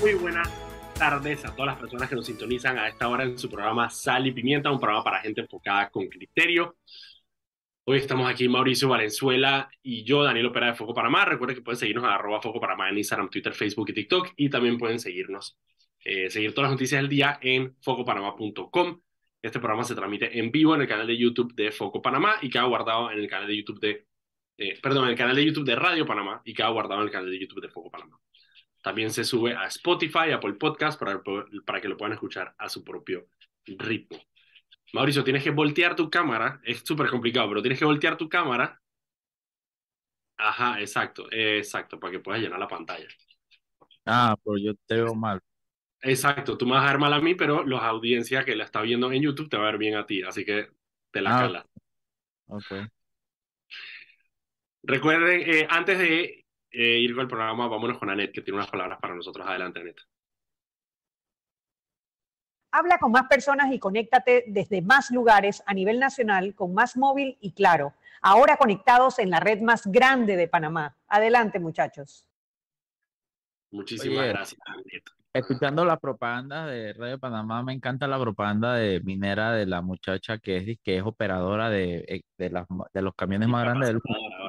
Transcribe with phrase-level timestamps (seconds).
[0.00, 0.48] muy buenas
[0.94, 4.26] tardes a todas las personas que nos sintonizan a esta hora en su programa Sal
[4.26, 6.76] y Pimienta, un programa para gente enfocada con criterio.
[7.84, 11.26] Hoy estamos aquí Mauricio Valenzuela y yo, Daniel Opera de Foco Panamá.
[11.26, 14.78] Recuerden que pueden seguirnos a Foco Panamá en Instagram, Twitter, Facebook y TikTok y también
[14.78, 15.58] pueden seguirnos,
[16.02, 19.00] eh, seguir todas las noticias del día en focopanamá.com.
[19.42, 22.48] Este programa se transmite en vivo en el canal de YouTube de Foco Panamá y
[22.48, 24.06] queda guardado en el canal de YouTube de,
[24.56, 27.12] eh, perdón, en el canal de YouTube de Radio Panamá y queda guardado en el
[27.12, 28.18] canal de YouTube de Foco Panamá.
[28.82, 31.22] También se sube a Spotify, Apple Podcast, para,
[31.66, 33.26] para que lo puedan escuchar a su propio
[33.66, 34.18] ritmo.
[34.92, 36.60] Mauricio, tienes que voltear tu cámara.
[36.64, 38.80] Es súper complicado, pero tienes que voltear tu cámara.
[40.36, 43.06] Ajá, exacto, exacto, para que puedas llenar la pantalla.
[44.06, 45.40] Ah, pues yo te veo mal.
[46.02, 48.80] Exacto, tú me vas a ver mal a mí, pero la audiencia que la está
[48.82, 50.70] viendo en YouTube te va a ver bien a ti, así que
[51.10, 51.66] te la Ah, calas.
[52.48, 52.90] Ok.
[54.82, 56.39] Recuerden, eh, antes de
[56.70, 59.46] eh, ir con el programa, vámonos con Anet, que tiene unas palabras para nosotros.
[59.46, 60.00] Adelante, Anet.
[62.72, 67.36] Habla con más personas y conéctate desde más lugares a nivel nacional con más móvil
[67.40, 67.94] y claro.
[68.22, 70.96] Ahora conectados en la red más grande de Panamá.
[71.08, 72.26] Adelante, muchachos.
[73.72, 75.04] Muchísimas Oye, gracias, Anet.
[75.32, 80.38] escuchando la propaganda de Radio Panamá, me encanta la propaganda de Minera de la muchacha
[80.38, 84.00] que es, que es operadora de, eh, de, las, de los camiones más grandes del
[84.04, 84.39] mundo.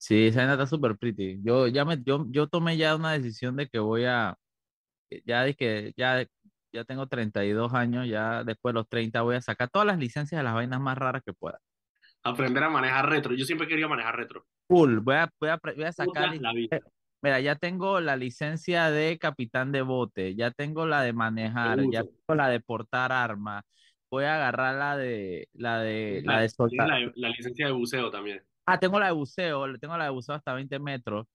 [0.00, 1.40] Sí, esa nena está súper pretty.
[1.42, 4.34] Yo ya me, yo, yo tomé ya una decisión de que voy a,
[5.26, 6.24] ya de que ya,
[6.72, 10.38] ya tengo 32 años, ya después de los 30 voy a sacar todas las licencias
[10.38, 11.58] de las vainas más raras que pueda.
[12.22, 13.34] Aprender a manejar retro.
[13.34, 14.46] Yo siempre querido manejar retro.
[14.68, 16.80] Full, voy a, voy a, voy a sacar la vida.
[17.22, 22.04] Mira, ya tengo la licencia de capitán de bote, ya tengo la de manejar, ya
[22.04, 23.64] tengo la de portar armas,
[24.10, 26.88] voy a agarrar la de la de la de soltar.
[26.88, 28.42] la, la licencia de buceo también.
[28.72, 31.26] Ah, tengo la de buceo, tengo la de buceo hasta 20 metros.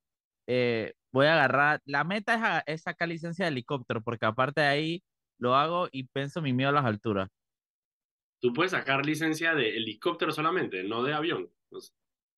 [0.48, 4.62] Eh, voy a agarrar, la meta es, a- es sacar licencia de helicóptero, porque aparte
[4.62, 5.04] de ahí
[5.40, 7.30] lo hago y pienso mi miedo a las alturas.
[8.40, 11.50] Tú puedes sacar licencia de helicóptero solamente, no de avión.
[11.70, 11.94] Pues,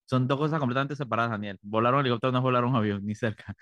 [0.06, 1.58] Son dos cosas completamente separadas, Daniel.
[1.62, 3.54] Volar un helicóptero no es volar un avión, ni cerca.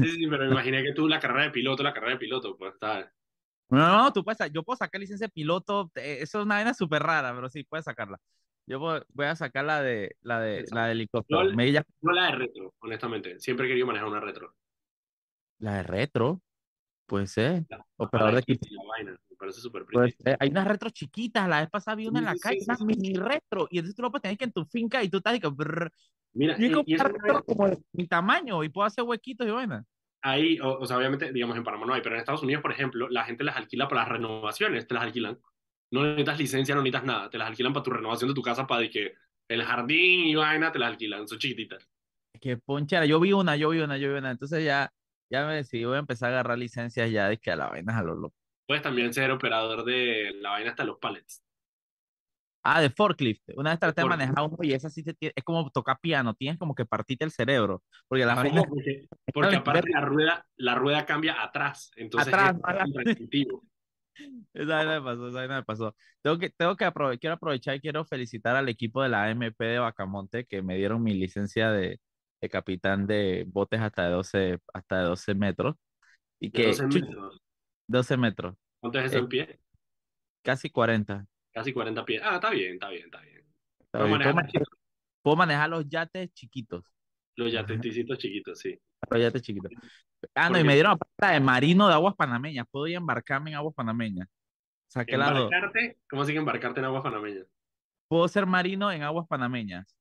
[0.00, 2.74] sí, sí, pero imaginé que tú la carrera de piloto, la carrera de piloto, pues
[2.74, 3.12] está.
[3.70, 6.74] No, no, tú puedes, yo puedo sacar licencia de piloto, eh, eso es una vaina
[6.74, 8.18] súper rara, pero sí, puedes sacarla.
[8.66, 10.74] Yo voy, a sacar la de, la de, Exacto.
[10.76, 11.44] la de helicóptero.
[12.00, 13.38] No la de retro, honestamente.
[13.38, 14.54] Siempre he querido manejar una retro.
[15.58, 16.40] la de retro,
[17.06, 17.66] puede ser.
[17.68, 19.10] La, Operador de y la vaina.
[19.28, 19.84] Me parece súper
[20.16, 20.36] ser.
[20.40, 22.76] Hay unas retro chiquitas, la vez pasada vi una en la sí, calle, sí, una
[22.76, 25.18] sí, mini retro, y entonces tú lo puedes tener que en tu finca y tú
[25.18, 25.92] estás y que brrr,
[26.32, 27.04] Mira, yo y, y eso
[27.46, 29.84] como de mi tamaño y puedo hacer huequitos y vaina.
[30.22, 32.72] ahí, o, o sea, obviamente, digamos, en Panamá no hay, pero en Estados Unidos, por
[32.72, 35.38] ejemplo, la gente las alquila para las renovaciones, te las alquilan.
[35.94, 38.66] No necesitas licencia, no necesitas nada, te las alquilan para tu renovación de tu casa,
[38.66, 39.12] para de que
[39.46, 41.88] el jardín y vaina te las alquilan, son chiquititas.
[42.40, 44.92] Qué ponchera, yo vi una, yo vi una, yo vi una, entonces ya,
[45.30, 47.92] ya me decidí, voy a empezar a agarrar licencias ya de que a la vaina
[47.92, 48.34] es a lo loco.
[48.66, 51.44] Puedes también ser operador de la vaina hasta los pallets.
[52.64, 53.42] Ah, de forklift.
[53.56, 56.34] Una vez traté de manejar uno y esa sí te tie- es como tocar piano,
[56.34, 58.24] tienes como que partirte el cerebro, porque
[59.32, 62.56] porque aparte la rueda, la rueda cambia atrás, entonces Atrás,
[63.04, 63.18] es.
[64.54, 65.96] Esa vaina me pasó, esa vaina me pasó.
[66.22, 69.64] Tengo que, tengo que aprove- quiero aprovechar y quiero felicitar al equipo de la AMP
[69.64, 72.00] de Bacamonte que me dieron mi licencia de,
[72.40, 75.76] de capitán de botes hasta de 12, hasta de 12 metros
[76.40, 77.40] y que 12 chu- metros.
[77.88, 79.60] 12 metros, ¿Cuánto es eso Eh, en pie?
[80.42, 81.26] casi 40.
[81.52, 82.20] Casi 40 pies.
[82.24, 83.42] Ah, está bien, está bien, está bien.
[83.80, 84.62] Está Puedo bien, manejar,
[85.22, 86.84] puedo manejar los yates chiquitos,
[87.36, 88.78] los yatecitos chiquitos, sí.
[89.10, 89.70] los yates chiquitos.
[90.34, 92.66] Ah, no, y me dieron aparte de marino de aguas panameñas.
[92.70, 94.28] Puedo ir a embarcarme en aguas panameñas.
[94.88, 95.52] Saqué las dos.
[95.52, 97.46] Embarcarte, ¿cómo así que embarcarte en aguas panameñas?
[98.08, 99.96] Puedo ser marino en aguas panameñas.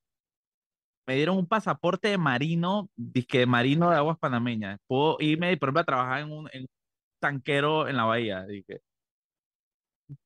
[1.06, 4.80] Me dieron un pasaporte de marino, disque de marino de aguas panameñas.
[4.88, 6.68] Puedo irme, por ejemplo, a trabajar en un, en un
[7.20, 8.46] tanquero en la bahía.
[8.46, 8.82] dije.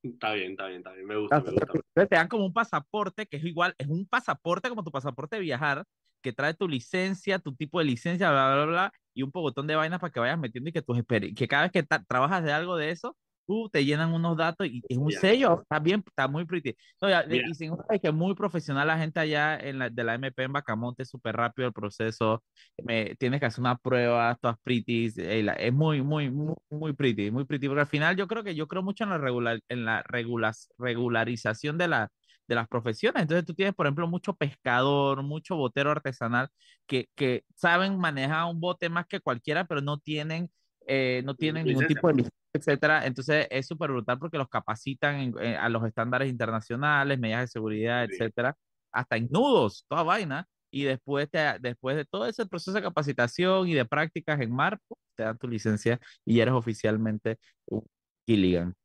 [0.03, 1.05] Está bien, está bien, está bien.
[1.07, 1.67] Me gusta, me gusta.
[1.93, 5.41] Te dan como un pasaporte que es igual, es un pasaporte como tu pasaporte de
[5.41, 5.83] viajar,
[6.21, 9.75] que trae tu licencia, tu tipo de licencia, bla, bla, bla, y un pocotón de
[9.75, 10.97] vainas para que vayas metiendo y que tus
[11.35, 13.17] que cada vez que trabajas de algo de eso,
[13.47, 16.75] tú te llenan unos datos y es un sello, está bien, está muy pretty.
[17.01, 20.03] No, ya, y sin duda es que muy profesional la gente allá en la, de
[20.03, 22.43] la MP en Bacamonte, súper rápido el proceso,
[22.83, 26.93] me, tienes que hacer una prueba, todas pretty, eh, la- es muy, muy, muy, muy
[26.93, 29.59] pretty, muy pretty, porque al final yo creo que yo creo mucho en la, regular,
[29.69, 32.09] en la regulas, regularización de la
[32.47, 33.21] de las profesiones.
[33.23, 36.49] Entonces tú tienes, por ejemplo, mucho pescador, mucho botero artesanal
[36.85, 40.49] que, que saben manejar un bote más que cualquiera, pero no tienen,
[40.87, 43.05] eh, no tienen ningún tipo de licencia, etcétera.
[43.05, 47.47] Entonces es súper brutal porque los capacitan en- eh, a los estándares internacionales, medidas de
[47.47, 48.13] seguridad, Sí.
[48.15, 48.55] etcétera,
[48.91, 50.47] hasta en nudos, toda vaina.
[50.69, 54.77] y después, te, después de todo ese proceso de capacitación y de prácticas en mar,
[55.15, 57.85] te dan tu licencia y eres oficialmente un
[58.27, 58.75] Gilligan.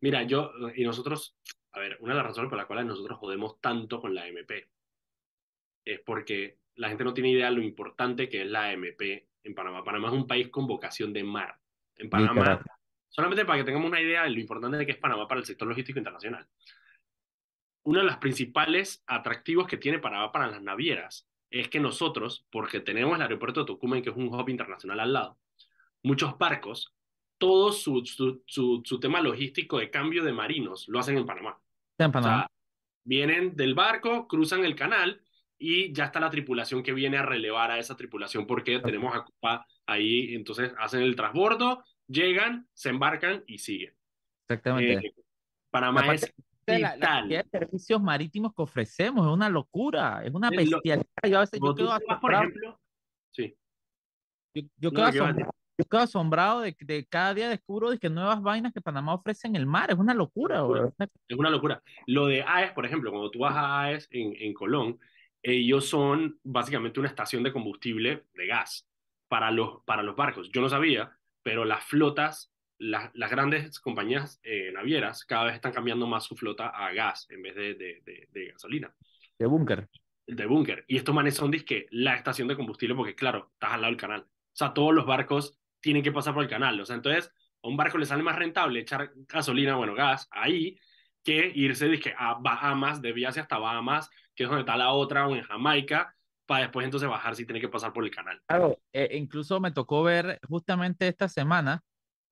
[0.00, 1.36] Mira, yo y nosotros,
[1.78, 4.68] a ver, una de las razones por las cuales nosotros jodemos tanto con la MP
[5.84, 9.54] es porque la gente no tiene idea de lo importante que es la MP en
[9.54, 9.84] Panamá.
[9.84, 11.58] Panamá es un país con vocación de mar.
[11.96, 12.62] En Panamá,
[13.08, 15.66] solamente para que tengamos una idea de lo importante que es Panamá para el sector
[15.66, 16.46] logístico internacional.
[17.84, 22.80] Uno de los principales atractivos que tiene Panamá para las navieras es que nosotros, porque
[22.80, 25.38] tenemos el aeropuerto de Tocumen, que es un hub internacional al lado,
[26.02, 26.94] muchos barcos,
[27.38, 28.42] todo su, su,
[28.84, 31.58] su, tema logístico de cambio de marinos lo hacen en Panamá.
[33.04, 35.22] Vienen del barco, cruzan el canal
[35.58, 39.24] y ya está la tripulación que viene a relevar a esa tripulación porque tenemos a
[39.24, 43.94] Copa ahí, entonces hacen el transbordo, llegan, se embarcan y siguen.
[44.46, 45.06] Exactamente.
[45.08, 45.14] Eh,
[45.70, 46.32] Panamá es
[46.66, 51.06] la, la servicios marítimos que ofrecemos es una locura, es una bestialidad.
[51.26, 51.98] Yo a veces yo quedo.
[52.20, 52.80] Por ejemplo,
[53.30, 53.54] sí.
[54.54, 58.42] Yo, yo quedo, asombrado, yo quedo asombrado de que cada día descubro de que nuevas
[58.42, 59.90] vainas que Panamá ofrece en el mar.
[59.90, 60.64] Es una locura,
[61.28, 61.80] Es una locura.
[62.06, 64.98] Lo de AES, por ejemplo, cuando tú vas a AES en, en Colón,
[65.40, 68.88] ellos son básicamente una estación de combustible de gas
[69.28, 70.50] para los, para los barcos.
[70.50, 76.08] Yo no sabía, pero las flotas, las grandes compañías eh, navieras cada vez están cambiando
[76.08, 78.92] más su flota a gas en vez de, de, de, gasolina.
[79.38, 79.88] De búnker.
[80.26, 80.84] De búnker.
[80.88, 84.00] Y estos manes son que la estación de combustible porque, claro, estás al lado del
[84.00, 84.22] canal.
[84.22, 86.80] O sea, todos los barcos tienen que pasar por el canal.
[86.80, 87.32] O sea, entonces
[87.62, 90.78] a un barco le sale más rentable echar gasolina, bueno, gas, ahí,
[91.24, 95.26] que irse dizque, a Bahamas, de viaje hasta Bahamas, que es donde está la otra,
[95.26, 96.14] o en Jamaica,
[96.46, 98.40] para después entonces bajar si tiene que pasar por el canal.
[98.46, 101.82] Claro, eh, incluso me tocó ver justamente esta semana,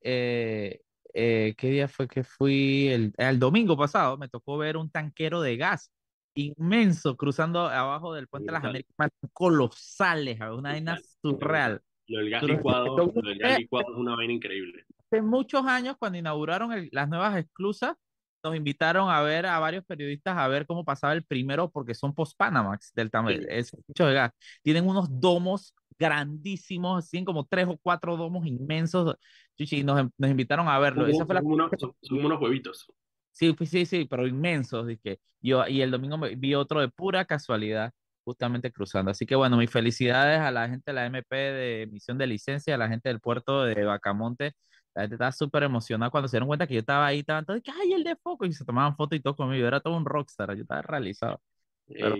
[0.00, 0.80] eh,
[1.12, 2.88] eh, ¿qué día fue que fui?
[2.88, 5.90] El, el, domingo pasado, me tocó ver un tanquero de gas
[6.36, 11.82] inmenso cruzando abajo del puente de las Américas, colosales, una vaina surreal.
[12.08, 14.84] Lo del gas licuado, lo del gas licuado es una vaina increíble.
[15.10, 17.96] Hace muchos años, cuando inauguraron las nuevas esclusas,
[18.42, 22.14] nos invitaron a ver a varios periodistas a ver cómo pasaba el primero, porque son
[22.14, 24.30] post-Panamax del tamaño, de gas.
[24.62, 29.16] Tienen unos domos grandísimos, así como tres o cuatro domos inmensos.
[29.56, 31.06] Chichi, nos, nos invitaron a verlo.
[31.06, 31.40] Esa fue la...
[31.42, 32.86] unos, son, unos huevitos.
[33.32, 34.86] Sí, pues sí, sí, pero inmensos.
[34.86, 35.18] Dije.
[35.40, 37.92] Yo, y el domingo vi otro de pura casualidad,
[38.26, 39.10] justamente cruzando.
[39.10, 42.74] Así que bueno, mis felicidades a la gente de la MP de emisión de licencia,
[42.74, 44.54] a la gente del puerto de Bacamonte
[44.96, 47.60] la gente estaba súper emocionada cuando se dieron cuenta que yo estaba ahí, estaban todos,
[47.82, 48.46] ¡ay, el de foco!
[48.46, 49.66] Y se tomaban fotos y todo conmigo.
[49.66, 51.42] Era todo un rockstar, yo estaba realizado.
[51.86, 52.16] Pero,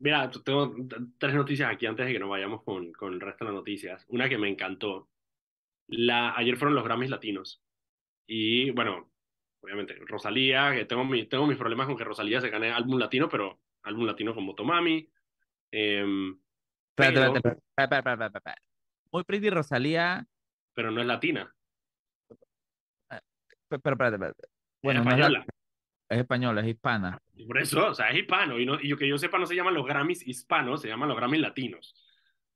[0.00, 0.74] Mira, tengo
[1.18, 4.04] tres noticias aquí antes de que nos vayamos con, con el resto de las noticias.
[4.08, 5.08] Una que me encantó.
[5.86, 7.62] La, ayer fueron los Grammys latinos.
[8.26, 9.12] Y bueno,
[9.60, 13.28] obviamente, Rosalía, que tengo, mi, tengo mis problemas con que Rosalía se gane álbum latino,
[13.28, 15.08] pero álbum latino con Motomami.
[15.70, 16.04] Eh,
[16.96, 18.62] espérate, espérate, espérate, espérate,
[19.10, 20.26] Muy Pretty Rosalía
[20.74, 21.54] pero no es latina.
[23.10, 23.20] Ah,
[23.68, 24.48] pero, espérate, espérate.
[24.82, 25.46] Bueno, es española.
[26.08, 27.18] Es, española, es hispana.
[27.46, 28.58] por eso, o sea, es hispano.
[28.58, 31.16] Y, no, y que yo sepa, no se llaman los Grammys hispanos, se llaman los
[31.16, 31.94] Grammys latinos.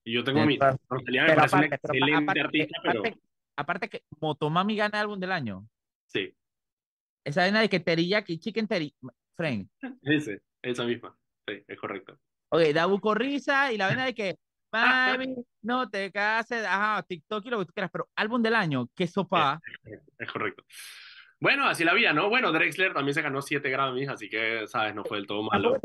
[0.04, 0.54] Y yo tengo mi.
[0.54, 0.76] me parece
[1.56, 3.02] aparte, excelente aparte, artista, pero.
[3.58, 5.66] Aparte, que Motomami gana álbum del año.
[6.06, 6.34] Sí.
[7.24, 8.96] Esa vaina de que teriyaki, chicken teriyaki.
[9.34, 9.68] Frank.
[10.02, 10.40] Ese,
[10.70, 11.16] esa misma.
[11.46, 12.18] Sí, es correcto.
[12.48, 14.36] Ok, Dabu Corrisa y la vaina de que
[15.62, 19.06] no te cases, ajá, TikTok y lo que tú quieras, pero álbum del año, qué
[19.06, 19.60] sopa.
[20.18, 20.64] Es, correcto.
[21.40, 22.28] Bueno, así la vida, ¿no?
[22.28, 24.94] Bueno, Drexler también se ganó 7 Grammys, así que, ¿sabes?
[24.94, 25.76] No fue del todo malo.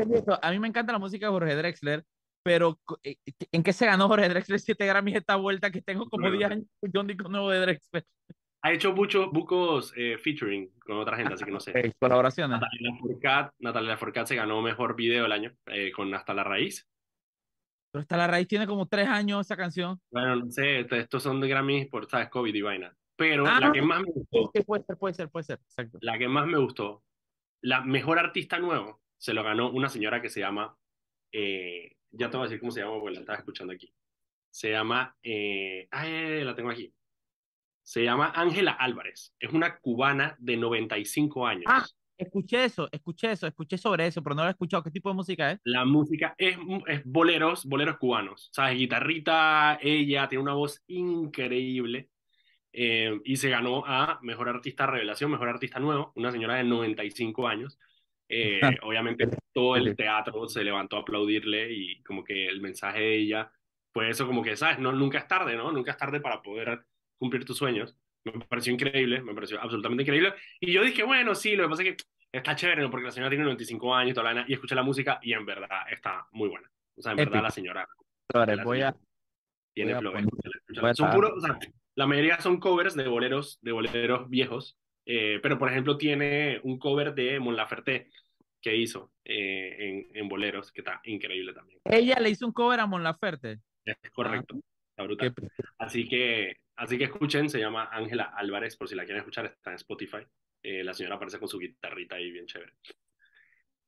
[0.42, 2.06] A mí me encanta la música de Jorge Drexler,
[2.44, 3.18] pero eh,
[3.52, 6.68] ¿en qué se ganó Jorge Drexler 7 Grammys esta vuelta que tengo como 10 años
[7.22, 8.06] con nuevo de Drexler?
[8.64, 11.94] Ha hecho muchos bucos eh, featuring con otra gente, así que no sé.
[12.00, 12.60] colaboraciones.
[12.60, 16.88] Natalia Forcat, Natalia Forcat se ganó mejor video del año eh, con Hasta la Raíz.
[17.92, 20.00] Pero hasta la raíz tiene como tres años esa canción.
[20.12, 22.30] Bueno, no sé, estos son de Grammys por, ¿sabes?
[22.30, 22.96] COVID y vaina.
[23.18, 24.52] Pero la ah, que más me gustó.
[24.66, 25.98] puede ser, puede ser, puede ser, exacto.
[26.02, 27.04] La que más me gustó,
[27.62, 30.76] la mejor artista nuevo, se lo ganó una señora que se llama,
[31.34, 33.94] eh, ya te voy a decir cómo se llama porque la estaba escuchando aquí.
[34.50, 36.94] Se llama, eh, ay, la tengo aquí.
[37.84, 39.34] Se llama Ángela Álvarez.
[39.40, 41.66] Es una cubana de 95 años.
[41.68, 41.86] Ah,
[42.22, 44.84] Escuché eso, escuché eso, escuché sobre eso, pero no lo he escuchado.
[44.84, 45.60] ¿Qué tipo de música es?
[45.64, 48.52] La música es, es boleros, boleros cubanos.
[48.54, 48.78] ¿Sabes?
[48.78, 52.10] Guitarrita, ella tiene una voz increíble.
[52.74, 57.48] Eh, y se ganó a Mejor Artista Revelación, Mejor Artista Nuevo, una señora de 95
[57.48, 57.80] años.
[58.30, 63.16] Eh, obviamente todo el teatro se levantó a aplaudirle y como que el mensaje de
[63.18, 63.52] ella
[63.92, 64.78] fue eso como que, ¿sabes?
[64.78, 65.72] No, nunca es tarde, ¿no?
[65.72, 66.86] Nunca es tarde para poder
[67.22, 67.96] cumplir tus sueños.
[68.24, 70.34] Me pareció increíble, me pareció absolutamente increíble.
[70.60, 72.90] Y yo dije, bueno, sí, lo que pasa es que está chévere, ¿no?
[72.90, 75.46] porque la señora tiene 95 años y toda la y escuché la música y en
[75.46, 76.68] verdad está muy buena.
[76.98, 77.44] O sea, en verdad Épico.
[77.44, 77.88] la señora
[78.32, 78.96] Flores, la voy a,
[79.74, 80.06] tiene voy
[80.88, 81.58] a a Son puros, o sea,
[81.96, 86.80] la mayoría son covers de boleros, de boleros viejos, eh, pero por ejemplo tiene un
[86.80, 88.10] cover de Mon Laferte
[88.62, 91.80] que hizo eh, en, en boleros, que está increíble también.
[91.86, 93.60] ella le hizo un cover a Mon Laferte.
[93.84, 94.56] Es correcto,
[94.92, 95.34] está brutal.
[95.36, 95.48] Qué-
[95.80, 99.70] Así que, así que escuchen, se llama Ángela Álvarez, por si la quieren escuchar, está
[99.70, 100.26] en Spotify.
[100.64, 102.74] Eh, la señora aparece con su guitarrita ahí bien chévere.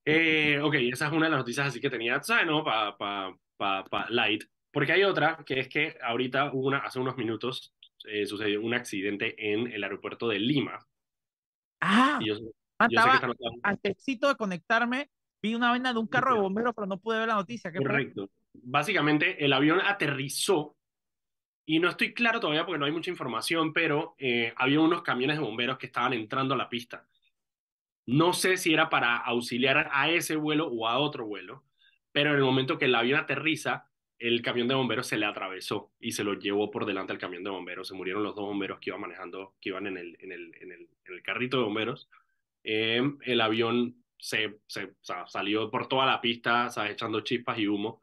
[0.06, 2.46] Eh, ok, esa es una de las noticias así que tenía, ¿sabes?
[2.46, 4.44] No, para pa, pa, pa light.
[4.72, 8.74] Porque hay otra, que es que ahorita, hubo una, hace unos minutos, eh, sucedió un
[8.74, 10.80] accidente en el aeropuerto de Lima.
[11.82, 12.88] Ah, yo, yo ah,
[13.82, 15.10] que estaba de conectarme,
[15.42, 17.72] vi una vaina de un carro de bomberos, pero no pude ver la noticia.
[17.72, 17.80] ¿Qué?
[17.80, 18.30] Correcto.
[18.54, 20.76] Básicamente, el avión aterrizó
[21.66, 25.38] y no estoy claro todavía porque no hay mucha información, pero eh, había unos camiones
[25.38, 27.08] de bomberos que estaban entrando a la pista.
[28.06, 31.64] No sé si era para auxiliar a ese vuelo o a otro vuelo,
[32.12, 33.90] pero en el momento que el avión aterriza,
[34.20, 37.44] el camión de bomberos se le atravesó y se lo llevó por delante al camión
[37.44, 37.88] de bomberos.
[37.88, 40.72] Se murieron los dos bomberos que iban manejando, que iban en el, en el, en
[40.72, 42.10] el, en el carrito de bomberos.
[42.64, 46.92] Eh, el avión se, se o sea, salió por toda la pista, ¿sabes?
[46.92, 48.02] echando chispas y humo.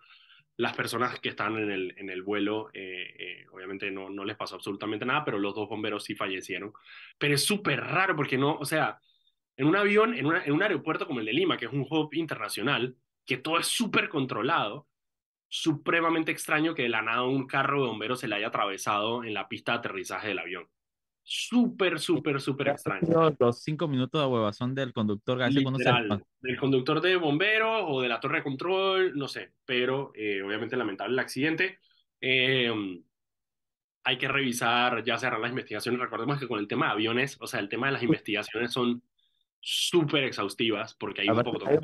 [0.61, 4.37] Las personas que están en el, en el vuelo, eh, eh, obviamente no, no les
[4.37, 6.75] pasó absolutamente nada, pero los dos bomberos sí fallecieron.
[7.17, 9.01] Pero es súper raro porque no, o sea,
[9.57, 11.87] en un avión, en, una, en un aeropuerto como el de Lima, que es un
[11.89, 14.87] hub internacional, que todo es súper controlado,
[15.49, 19.33] supremamente extraño que de la nada un carro de bomberos se le haya atravesado en
[19.33, 20.69] la pista de aterrizaje del avión.
[21.33, 23.37] Súper, súper, súper extraño.
[23.39, 28.09] Los, cinco minutos de huevazón del conductor, se- Literal, del conductor de bomberos o de
[28.09, 31.79] la torre de control, no sé, pero eh, obviamente lamentable el accidente.
[32.21, 32.73] Eh,
[34.03, 36.01] hay que revisar, ya cerrar las investigaciones.
[36.01, 39.01] Recordemos que con el tema de aviones, o sea, el tema de las investigaciones son
[39.61, 41.79] súper exhaustivas porque hay un poco de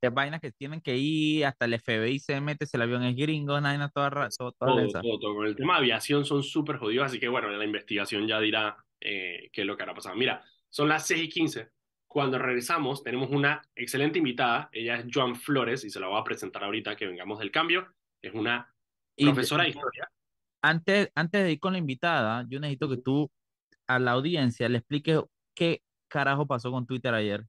[0.00, 3.16] de vainas que tienen que ir, hasta el FBI se mete, si el avión es
[3.16, 5.34] gringo, vaina toda, todo, todo, todo, todo.
[5.34, 8.76] Con el tema de aviación son súper jodidos, así que bueno, la investigación ya dirá
[9.00, 10.14] eh, qué es lo que hará pasado.
[10.16, 11.70] Mira, son las 6 y 15.
[12.06, 14.68] Cuando regresamos, tenemos una excelente invitada.
[14.72, 17.86] Ella es Joan Flores y se la voy a presentar ahorita que vengamos del cambio.
[18.22, 18.72] Es una
[19.16, 20.08] profesora de historia.
[20.62, 23.30] antes, antes de ir con la invitada, yo necesito que tú
[23.86, 25.20] a la audiencia le expliques
[25.54, 27.44] qué carajo pasó con Twitter ayer.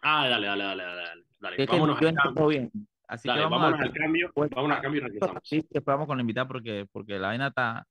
[0.00, 1.31] Ah, dale, dale, dale, dale.
[1.42, 1.56] Dale.
[1.62, 2.46] Es que Vámonos al cambio.
[2.46, 2.70] bien.
[3.08, 4.30] Así Dale, que vamos vámonos al al cambio.
[4.32, 5.42] Pues, Vámonos al cambio y regresamos.
[5.44, 7.86] Sí, después vamos con la invitada porque, porque la vaina está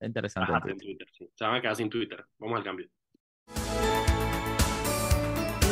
[0.00, 0.52] interesante.
[0.52, 0.86] Ajá, en Twitter.
[0.86, 1.28] Twitter, sí.
[1.34, 2.24] Se van a quedar sin Twitter.
[2.38, 2.88] Vamos al cambio.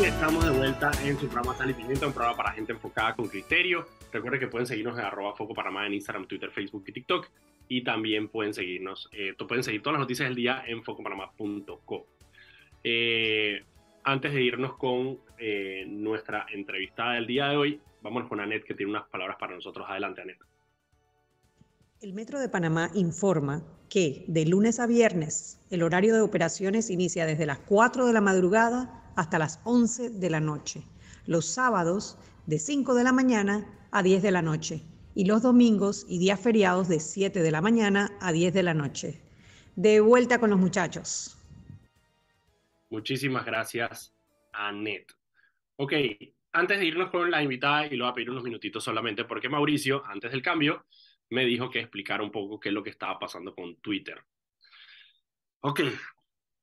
[0.01, 3.15] Y estamos de vuelta en su programa Sal y Pimienta, un programa para gente enfocada
[3.15, 3.85] con criterio.
[4.13, 7.29] Recuerden que pueden seguirnos en arroba Foco Panamá en Instagram, Twitter, Facebook y TikTok.
[7.69, 12.07] Y también pueden seguirnos, eh, pueden seguir todas las noticias del día en focopanamá.co.
[12.83, 13.63] Eh,
[14.05, 18.75] antes de irnos con eh, nuestra entrevistada del día de hoy, vámonos con Anet que
[18.75, 19.87] tiene unas palabras para nosotros.
[19.89, 20.39] Adelante, Anet.
[22.01, 27.27] El Metro de Panamá informa que de lunes a viernes el horario de operaciones inicia
[27.27, 30.85] desde las 4 de la madrugada hasta las 11 de la noche.
[31.27, 32.17] Los sábados
[32.47, 34.83] de 5 de la mañana a 10 de la noche
[35.15, 38.75] y los domingos y días feriados de 7 de la mañana a 10 de la
[38.75, 39.21] noche.
[39.75, 41.37] De vuelta con los muchachos.
[42.91, 44.15] Muchísimas gracias,
[44.53, 45.13] Anet.
[45.81, 45.93] Ok,
[46.53, 49.49] antes de irnos con la invitada, y lo voy a pedir unos minutitos solamente, porque
[49.49, 50.87] Mauricio, antes del cambio,
[51.31, 54.25] me dijo que explicara un poco qué es lo que estaba pasando con Twitter.
[55.61, 55.83] Ok,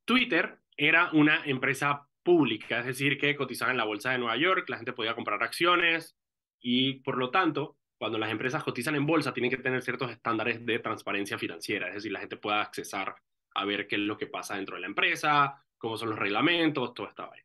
[0.04, 4.68] Twitter era una empresa pública, es decir, que cotizaba en la bolsa de Nueva York,
[4.68, 6.18] la gente podía comprar acciones
[6.60, 10.66] y por lo tanto, cuando las empresas cotizan en bolsa, tienen que tener ciertos estándares
[10.66, 13.16] de transparencia financiera, es decir, la gente pueda accesar
[13.54, 16.94] a ver qué es lo que pasa dentro de la empresa, cómo son los reglamentos,
[16.94, 17.45] todo estaba ahí.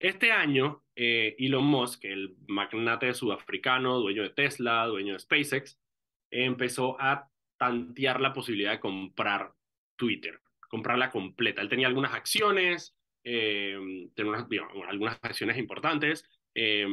[0.00, 5.78] Este año, eh, Elon Musk, el magnate sudafricano, dueño de Tesla, dueño de SpaceX,
[6.30, 7.28] empezó a
[7.58, 9.52] tantear la posibilidad de comprar
[9.96, 10.40] Twitter,
[10.70, 11.60] comprarla completa.
[11.60, 16.88] Él tenía algunas acciones, digamos, algunas acciones importantes, eh,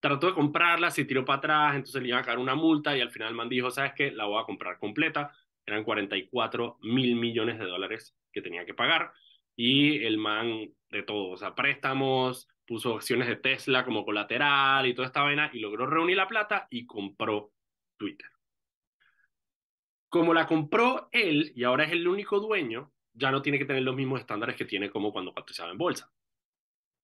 [0.00, 3.00] trató de comprarla, se tiró para atrás, entonces le iba a caer una multa y
[3.00, 4.10] al final el man dijo, ¿sabes qué?
[4.10, 5.32] La voy a comprar completa.
[5.64, 9.12] Eran 44 mil millones de dólares que tenía que pagar
[9.56, 14.94] y el man de todo, o sea, préstamos, puso acciones de Tesla como colateral y
[14.94, 17.52] toda esta vaina y logró reunir la plata y compró
[17.96, 18.28] Twitter.
[20.08, 23.82] Como la compró él y ahora es el único dueño, ya no tiene que tener
[23.82, 26.10] los mismos estándares que tiene como cuando cotizaba en bolsa.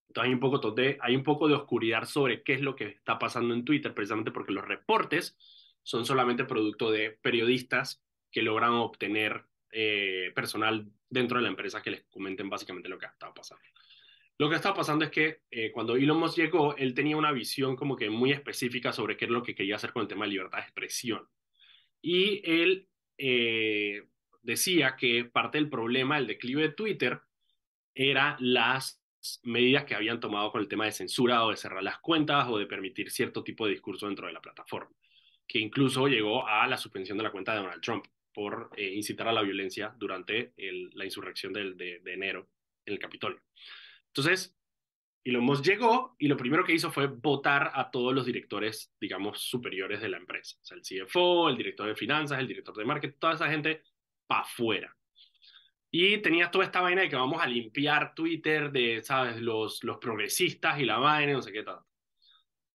[0.09, 2.87] Entonces hay un, poco de, hay un poco de oscuridad sobre qué es lo que
[2.87, 5.37] está pasando en Twitter, precisamente porque los reportes
[5.83, 11.91] son solamente producto de periodistas que logran obtener eh, personal dentro de la empresa que
[11.91, 13.63] les comenten básicamente lo que está pasando.
[14.39, 17.75] Lo que estaba pasando es que eh, cuando Elon Musk llegó, él tenía una visión
[17.75, 20.31] como que muy específica sobre qué es lo que quería hacer con el tema de
[20.31, 21.29] libertad de expresión.
[22.01, 24.05] Y él eh,
[24.43, 27.21] decía que parte del problema, el declive de Twitter,
[27.95, 29.03] era las
[29.43, 32.59] medidas que habían tomado con el tema de censura o de cerrar las cuentas o
[32.59, 34.95] de permitir cierto tipo de discurso dentro de la plataforma,
[35.49, 38.07] que incluso llegó a la suspensión de la cuenta de Donald Trump
[38.39, 40.53] por eh, incitar a la violencia durante
[40.95, 42.49] la insurrección de, de enero
[42.87, 43.43] en el Capitolio.
[44.07, 44.57] Entonces,
[45.25, 49.43] Elon Musk llegó y lo primero que hizo fue votar a todos los directores, digamos,
[49.43, 50.57] superiores de la empresa.
[50.63, 53.83] O sea, el CFO, el director de finanzas, el director de marketing, toda esa gente
[54.29, 54.97] para afuera.
[55.91, 59.99] Y tenías toda esta vaina de que vamos a limpiar Twitter de, ¿sabes?, los, los
[59.99, 61.81] progresistas y la vaina, no sé qué tal.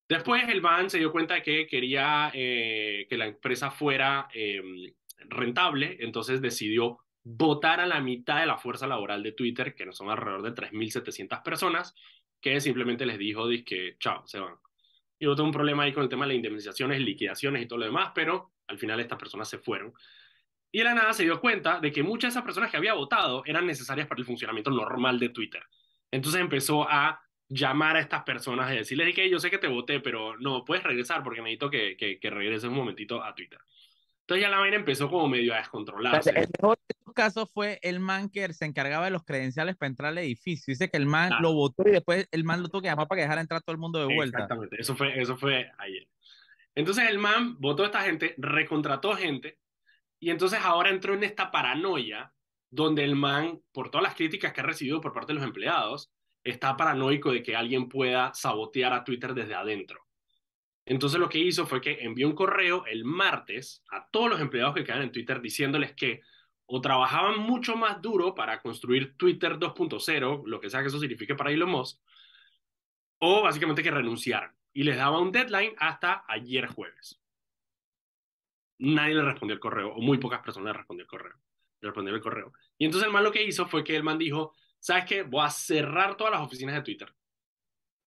[0.08, 4.92] Después el man se dio cuenta de que quería eh, que la empresa fuera em,
[5.28, 9.92] rentable, entonces decidió votar a la mitad de la fuerza laboral de Twitter, que no
[9.92, 11.94] son alrededor de 3.700 personas,
[12.40, 14.56] que simplemente les dijo que chao, se van.
[15.18, 17.84] Y hubo un problema ahí con el tema de las indemnizaciones, liquidaciones y todo lo
[17.84, 19.92] demás, pero al final estas personas se fueron.
[20.72, 22.94] Y de la nada se dio cuenta de que muchas de esas personas que había
[22.94, 25.62] votado eran necesarias para el funcionamiento normal de Twitter.
[26.10, 30.00] Entonces empezó a llamar a estas personas y decirles que yo sé que te voté,
[30.00, 33.60] pero no, puedes regresar porque necesito que, que, que regreses un momentito a Twitter.
[34.32, 36.30] Entonces ya la vaina empezó como medio a descontrolarse.
[36.30, 39.88] El mejor de estos casos fue el man que se encargaba de los credenciales para
[39.88, 40.72] entrar al edificio.
[40.72, 43.18] Dice que el man lo votó y después el man lo tuvo que llamar para
[43.18, 44.38] que dejara entrar todo el mundo de vuelta.
[44.38, 46.08] Exactamente, eso fue, eso fue ayer.
[46.74, 49.58] Entonces el man votó a esta gente, recontrató gente
[50.18, 52.32] y entonces ahora entró en esta paranoia
[52.70, 56.10] donde el man, por todas las críticas que ha recibido por parte de los empleados,
[56.42, 60.00] está paranoico de que alguien pueda sabotear a Twitter desde adentro.
[60.84, 64.74] Entonces lo que hizo fue que envió un correo el martes a todos los empleados
[64.74, 66.22] que quedan en Twitter diciéndoles que
[66.66, 71.34] o trabajaban mucho más duro para construir Twitter 2.0, lo que sea que eso signifique
[71.34, 72.00] para Elon Musk,
[73.18, 74.54] o básicamente que renunciaran.
[74.72, 77.20] Y les daba un deadline hasta ayer jueves.
[78.78, 81.36] Nadie le respondió el correo, o muy pocas personas le respondieron el correo.
[81.80, 82.52] Le respondieron el correo.
[82.78, 85.22] Y entonces el man lo que hizo fue que el man dijo, ¿sabes qué?
[85.22, 87.14] Voy a cerrar todas las oficinas de Twitter.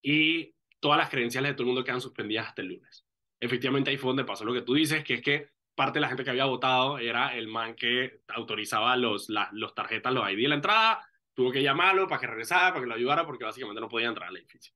[0.01, 3.05] Y todas las credenciales de todo el mundo quedan suspendidas hasta el lunes.
[3.39, 6.07] Efectivamente, ahí fue donde pasó lo que tú dices, que es que parte de la
[6.07, 10.47] gente que había votado era el man que autorizaba los, los tarjetas, los ID de
[10.47, 13.89] la entrada, tuvo que llamarlo para que regresara, para que lo ayudara, porque básicamente no
[13.89, 14.73] podía entrar al edificio.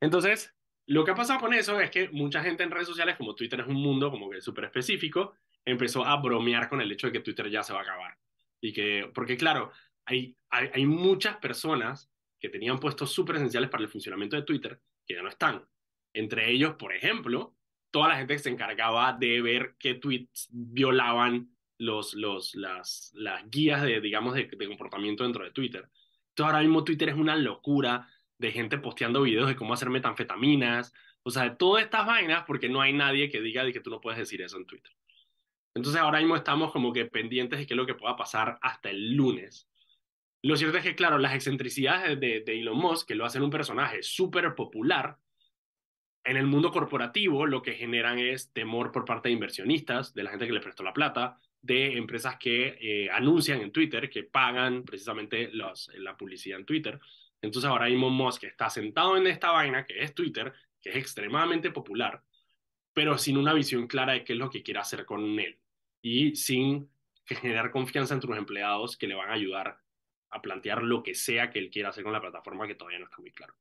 [0.00, 0.54] Entonces,
[0.86, 3.60] lo que ha pasado con eso es que mucha gente en redes sociales, como Twitter
[3.60, 7.20] es un mundo como que súper específico, empezó a bromear con el hecho de que
[7.20, 8.16] Twitter ya se va a acabar.
[8.60, 9.72] Y que, porque claro,
[10.04, 14.80] hay, hay, hay muchas personas que tenían puestos súper esenciales para el funcionamiento de Twitter
[15.08, 15.66] que ya no están.
[16.12, 17.56] Entre ellos, por ejemplo,
[17.90, 23.48] toda la gente que se encargaba de ver qué tweets violaban los, los, las, las
[23.50, 25.88] guías de, digamos, de, comportamiento dentro de Twitter.
[26.30, 30.92] Entonces ahora mismo Twitter es una locura de gente posteando videos de cómo hacer metanfetaminas,
[31.22, 33.90] o sea, de todas estas vainas, porque no hay nadie que diga de que tú
[33.90, 34.92] no puedes decir eso en Twitter.
[35.74, 38.90] Entonces ahora mismo estamos como que pendientes de qué es lo que pueda pasar hasta
[38.90, 39.67] el lunes.
[40.48, 43.50] Lo cierto es que, claro, las excentricidades de, de Elon Musk, que lo hacen un
[43.50, 45.18] personaje súper popular,
[46.24, 50.30] en el mundo corporativo lo que generan es temor por parte de inversionistas, de la
[50.30, 54.84] gente que le prestó la plata, de empresas que eh, anuncian en Twitter, que pagan
[54.84, 56.98] precisamente los, la publicidad en Twitter.
[57.42, 61.70] Entonces ahora mismo Musk está sentado en esta vaina que es Twitter, que es extremadamente
[61.72, 62.22] popular,
[62.94, 65.58] pero sin una visión clara de qué es lo que quiere hacer con él
[66.00, 66.88] y sin
[67.26, 69.78] generar confianza entre los empleados que le van a ayudar
[70.30, 73.06] a plantear lo que sea que él quiera hacer con la plataforma que todavía no
[73.06, 73.54] está muy claro.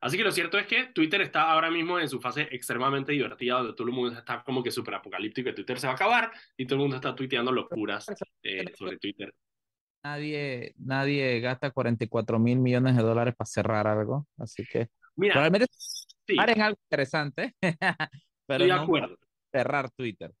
[0.00, 3.58] Así que lo cierto es que Twitter está ahora mismo en su fase extremadamente divertida,
[3.58, 6.32] donde todo el mundo está como que súper apocalíptico y Twitter se va a acabar
[6.56, 8.08] y todo el mundo está tuiteando locuras
[8.42, 9.32] eh, sobre Twitter.
[10.02, 15.66] Nadie, nadie gasta 44 mil millones de dólares para cerrar algo, así que Mira, probablemente
[15.70, 16.36] sí.
[16.36, 19.18] algo interesante, pero Estoy de acuerdo.
[19.52, 20.32] cerrar Twitter.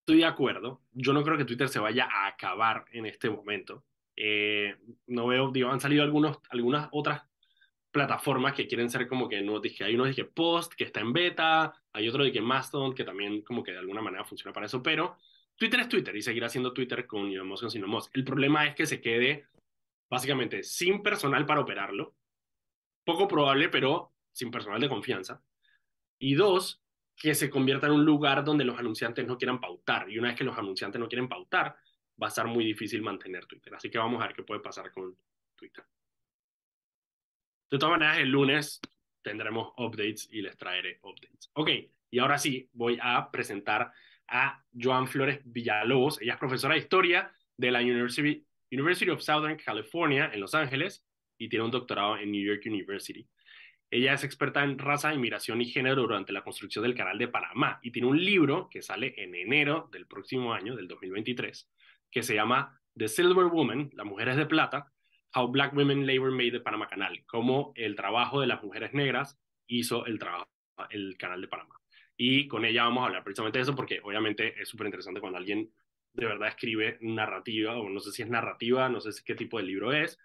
[0.00, 0.82] Estoy de acuerdo.
[0.92, 3.82] Yo no creo que Twitter se vaya a acabar en este momento.
[4.16, 4.76] Eh,
[5.06, 7.22] no veo, digo, han salido algunos, algunas otras
[7.90, 11.12] plataformas que quieren ser como que no dije, hay uno que Post que está en
[11.12, 14.66] beta, hay otro de que Mastodon que también como que de alguna manera funciona para
[14.66, 15.16] eso, pero
[15.56, 18.14] Twitter es Twitter y seguirá siendo Twitter con Elon Musk o sin Musk.
[18.14, 19.46] El problema es que se quede
[20.10, 22.14] básicamente sin personal para operarlo,
[23.04, 25.42] poco probable, pero sin personal de confianza.
[26.18, 26.82] Y dos,
[27.16, 30.10] que se convierta en un lugar donde los anunciantes no quieran pautar.
[30.10, 31.76] Y una vez que los anunciantes no quieren pautar,
[32.22, 33.74] va a ser muy difícil mantener Twitter.
[33.74, 35.16] Así que vamos a ver qué puede pasar con
[35.54, 35.84] Twitter.
[37.70, 38.80] De todas maneras, el lunes
[39.22, 41.50] tendremos updates y les traeré updates.
[41.54, 41.70] Ok,
[42.10, 43.92] y ahora sí, voy a presentar
[44.28, 46.20] a Joan Flores Villalobos.
[46.20, 51.04] Ella es profesora de historia de la University, University of Southern California en Los Ángeles
[51.38, 53.28] y tiene un doctorado en New York University.
[53.90, 57.78] Ella es experta en raza, inmigración y género durante la construcción del Canal de Panamá
[57.82, 61.70] y tiene un libro que sale en enero del próximo año, del 2023,
[62.16, 64.90] que se llama The Silver Woman, las mujeres de plata,
[65.34, 69.38] How Black Women Labor Made the Panama Canal, cómo el trabajo de las mujeres negras
[69.66, 70.48] hizo el trabajo,
[70.88, 71.78] el Canal de Panamá.
[72.16, 75.36] Y con ella vamos a hablar precisamente de eso porque obviamente es súper interesante cuando
[75.36, 75.70] alguien
[76.14, 79.64] de verdad escribe narrativa, o no sé si es narrativa, no sé qué tipo de
[79.64, 80.18] libro es,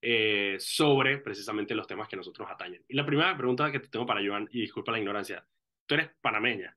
[0.00, 2.82] eh, sobre precisamente los temas que nosotros atañen.
[2.88, 5.46] Y la primera pregunta que te tengo para Joan, y disculpa la ignorancia,
[5.84, 6.74] tú eres panameña.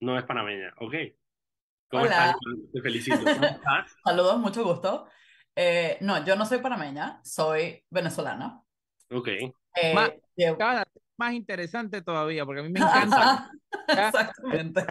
[0.00, 0.94] No es panameña, ok.
[1.88, 2.30] ¿Cómo Hola.
[2.30, 2.36] estás?
[2.72, 3.18] Te felicito.
[4.04, 5.08] Saludos, mucho gusto.
[5.56, 8.62] Eh, no, yo no soy panameña, soy venezolana.
[9.10, 9.28] Ok.
[9.28, 10.12] Eh, más,
[11.16, 13.50] más interesante todavía, porque a mí me encanta.
[13.88, 14.86] Exactamente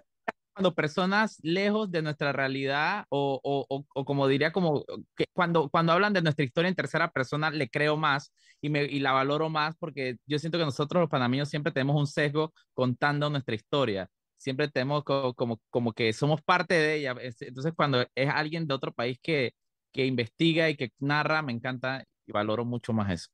[0.57, 4.83] cuando personas lejos de nuestra realidad o, o, o, como diría, como
[5.15, 8.86] que cuando, cuando hablan de nuestra historia en tercera persona, le creo más y, me,
[8.86, 12.55] y la valoro más porque yo siento que nosotros los panameños siempre tenemos un sesgo
[12.73, 14.10] contando nuestra historia.
[14.38, 17.15] Siempre tenemos como, como, como que somos parte de ella.
[17.41, 19.54] Entonces, cuando es alguien de otro país que,
[19.91, 23.30] que investiga y que narra, me encanta y valoro mucho más eso.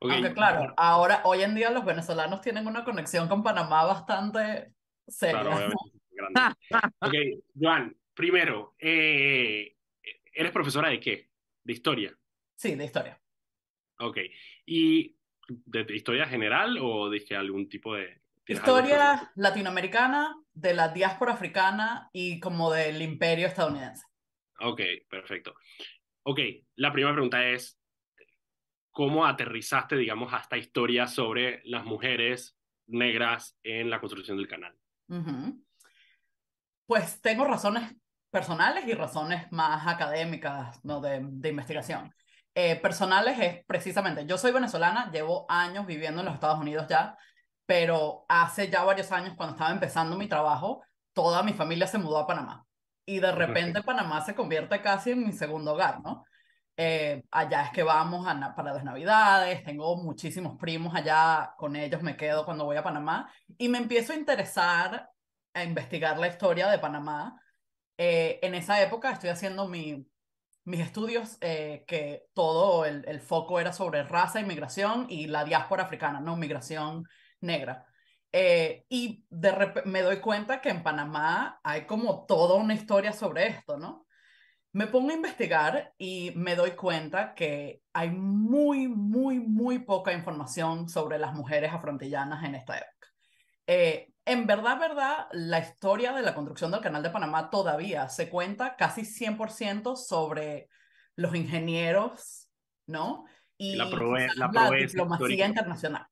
[0.00, 4.72] Aunque claro, ahora, hoy en día los venezolanos tienen una conexión con Panamá bastante
[5.06, 5.42] seria.
[5.42, 5.72] Claro,
[7.00, 7.14] ok,
[7.60, 9.76] Joan, primero, eh,
[10.32, 11.28] ¿eres profesora de qué?
[11.64, 12.16] ¿De historia?
[12.56, 13.20] Sí, de historia.
[13.98, 14.18] Ok,
[14.66, 15.16] ¿y
[15.48, 18.20] de, historia general o dije algún tipo de...
[18.48, 24.04] Historia latinoamericana, de la diáspora africana y como del imperio estadounidense.
[24.60, 25.54] Ok, perfecto.
[26.22, 26.40] Ok,
[26.76, 27.78] la primera pregunta es,
[28.90, 32.56] ¿cómo aterrizaste, digamos, a esta historia sobre las mujeres
[32.86, 34.76] negras en la construcción del canal?
[36.86, 37.94] Pues tengo razones
[38.30, 41.00] personales y razones más académicas, ¿no?
[41.00, 42.12] De, de investigación.
[42.54, 47.16] Eh, personales es precisamente, yo soy venezolana, llevo años viviendo en los Estados Unidos ya,
[47.68, 52.16] pero hace ya varios años, cuando estaba empezando mi trabajo, toda mi familia se mudó
[52.16, 52.66] a Panamá.
[53.04, 56.24] Y de repente Panamá se convierte casi en mi segundo hogar, ¿no?
[56.78, 62.00] Eh, allá es que vamos a, para las navidades, tengo muchísimos primos allá, con ellos
[62.02, 65.10] me quedo cuando voy a Panamá y me empiezo a interesar
[65.52, 67.38] a investigar la historia de Panamá.
[67.98, 70.06] Eh, en esa época estoy haciendo mi,
[70.64, 75.82] mis estudios, eh, que todo el, el, foco era sobre raza, inmigración y la diáspora
[75.82, 77.04] africana, no migración
[77.40, 77.86] negra.
[78.32, 83.46] Eh, y de me doy cuenta que en Panamá hay como toda una historia sobre
[83.46, 84.06] esto, ¿no?
[84.72, 90.88] Me pongo a investigar y me doy cuenta que hay muy, muy, muy poca información
[90.88, 93.08] sobre las mujeres afrontillanas en esta época.
[93.66, 98.28] Eh, en verdad, verdad, la historia de la construcción del Canal de Panamá todavía se
[98.28, 100.68] cuenta casi 100% sobre
[101.16, 102.48] los ingenieros,
[102.86, 103.24] ¿no?
[103.56, 106.06] Y la, diplomacia internacional.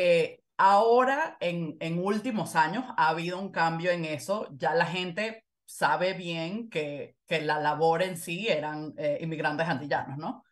[0.00, 4.46] Eh, ahora, en, en últimos años, ha habido un cambio en eso.
[4.52, 10.16] Ya la gente sabe bien que, que la labor en sí eran eh, inmigrantes antillanos,
[10.18, 10.44] ¿no?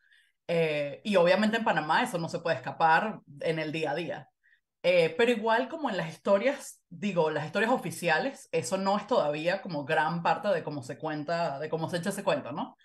[0.49, 4.31] Eh, y obviamente en Panamá eso no se puede escapar en el día a día.
[4.83, 9.63] Eh, pero igual como en las historias, digo, las historias oficiales, eso no es todavía
[9.63, 12.77] como gran parte de cómo se cuenta, de cómo se echa ese cuento, ¿no?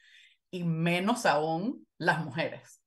[0.52, 2.81] Y menos aún las mujeres.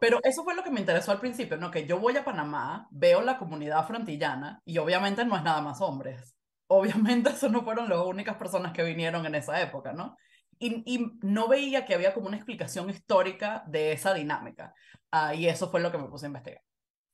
[0.00, 1.70] Pero eso fue lo que me interesó al principio, ¿no?
[1.70, 5.80] Que yo voy a Panamá, veo la comunidad frontillana y obviamente no es nada más
[5.80, 6.36] hombres.
[6.66, 10.16] Obviamente eso no fueron las únicas personas que vinieron en esa época, ¿no?
[10.58, 14.74] Y, y no veía que había como una explicación histórica de esa dinámica.
[15.10, 16.62] Ah, y eso fue lo que me puse a investigar.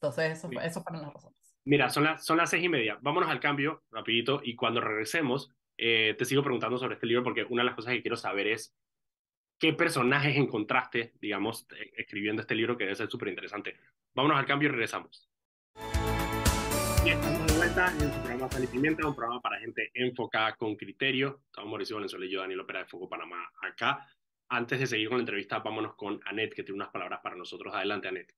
[0.01, 1.39] Entonces, eso, eso fueron las razones.
[1.65, 2.99] Mira, son, las son las seis y media.
[3.01, 7.45] Vámonos al cambio, rapidito, y cuando regresemos, eh, te sigo preguntando sobre este libro porque
[7.45, 8.75] una de las cosas que quiero saber es
[9.65, 13.79] qué personajes encontraste, digamos, eh, escribiendo este libro que debe ser súper interesante.
[14.15, 15.27] Vámonos al cambio y regresamos.
[17.07, 20.77] Estamos de vuelta en su programa Sal y Pimienta, un programa para gente enfocada con
[20.77, 21.41] criterio.
[21.47, 24.07] Estamos Mauricio Valenzuela y yo, Daniel Opera de Foco Panamá, acá.
[24.51, 27.75] Antes de seguir con la entrevista, vámonos con Anet, que tiene unas palabras para nosotros.
[27.75, 28.35] Adelante, Anet.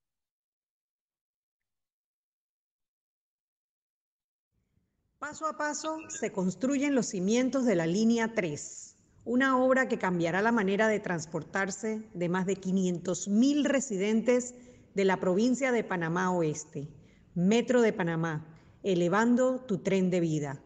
[5.19, 8.95] Paso a paso se construyen los cimientos de la línea 3,
[9.27, 14.55] una obra que cambiará la manera de transportarse de más de 500.000 residentes
[14.95, 16.89] de la provincia de Panamá Oeste.
[17.35, 18.47] Metro de Panamá,
[18.83, 20.62] elevando tu tren de vida.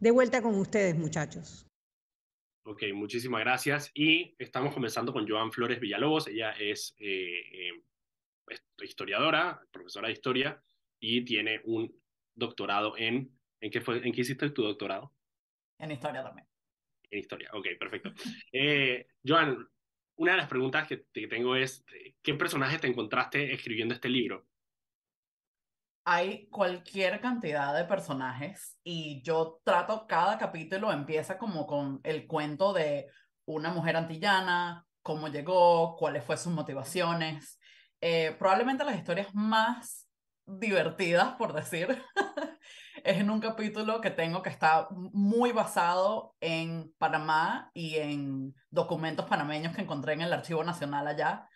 [0.00, 1.66] De vuelta con ustedes, muchachos.
[2.64, 3.90] Ok, muchísimas gracias.
[3.92, 6.28] Y estamos comenzando con Joan Flores Villalobos.
[6.28, 10.62] Ella es eh, eh, historiadora, profesora de historia,
[10.98, 11.92] y tiene un
[12.34, 13.30] doctorado en
[13.64, 15.10] ¿En qué, fue, ¿En qué hiciste tu doctorado?
[15.78, 16.46] En historia también.
[17.14, 18.12] En historia, ok, perfecto.
[18.50, 19.68] Eh, Joan,
[20.16, 21.84] una de las preguntas que, que tengo es,
[22.22, 24.46] ¿qué personaje te encontraste escribiendo este libro?
[26.04, 32.74] hay cualquier cantidad de personajes y yo trato, cada capítulo empieza como con el cuento
[32.74, 33.08] de
[33.46, 37.58] una mujer antillana, cómo llegó, cuáles fueron sus motivaciones.
[38.02, 40.06] Eh, probablemente las historias más
[40.44, 42.02] divertidas, por decir,
[43.04, 49.26] es en un capítulo que tengo que está muy basado en Panamá y en documentos
[49.26, 51.48] panameños que encontré en el Archivo Nacional allá.